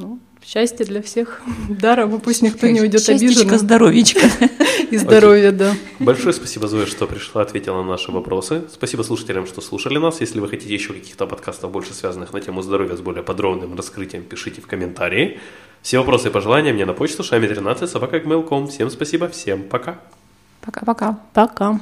Ну, 0.01 0.17
счастье 0.41 0.85
для 0.85 1.01
всех. 1.01 1.41
Даром, 1.69 2.21
пусть 2.21 2.41
никто 2.41 2.67
не 2.67 2.79
уйдет 2.79 3.07
обиженным. 3.09 3.57
здоровичка. 3.57 4.21
И 4.91 4.97
здоровья, 4.97 5.51
да. 5.51 5.73
Большое 5.99 6.33
спасибо, 6.33 6.69
Зоя, 6.69 6.85
что 6.85 7.05
пришла, 7.05 7.41
ответила 7.41 7.81
на 7.81 7.89
наши 7.89 8.09
вопросы. 8.09 8.63
Спасибо 8.71 9.03
слушателям, 9.03 9.45
что 9.45 9.59
слушали 9.59 9.97
нас. 9.97 10.21
Если 10.21 10.39
вы 10.39 10.47
хотите 10.47 10.73
еще 10.73 10.93
каких-то 10.93 11.27
подкастов, 11.27 11.71
больше 11.71 11.93
связанных 11.93 12.31
на 12.31 12.39
тему 12.39 12.61
здоровья 12.61 12.95
с 12.95 13.01
более 13.01 13.23
подробным 13.23 13.75
раскрытием, 13.75 14.23
пишите 14.23 14.61
в 14.61 14.67
комментарии. 14.67 15.37
Все 15.81 15.97
вопросы 15.97 16.29
и 16.29 16.31
пожелания 16.31 16.71
мне 16.71 16.85
на 16.85 16.93
почту 16.93 17.23
шами13 17.23 17.85
собака 17.87 18.21
Всем 18.67 18.89
спасибо, 18.89 19.27
всем 19.27 19.63
пока. 19.63 19.99
Пока-пока. 20.61 21.19
Пока. 21.33 21.77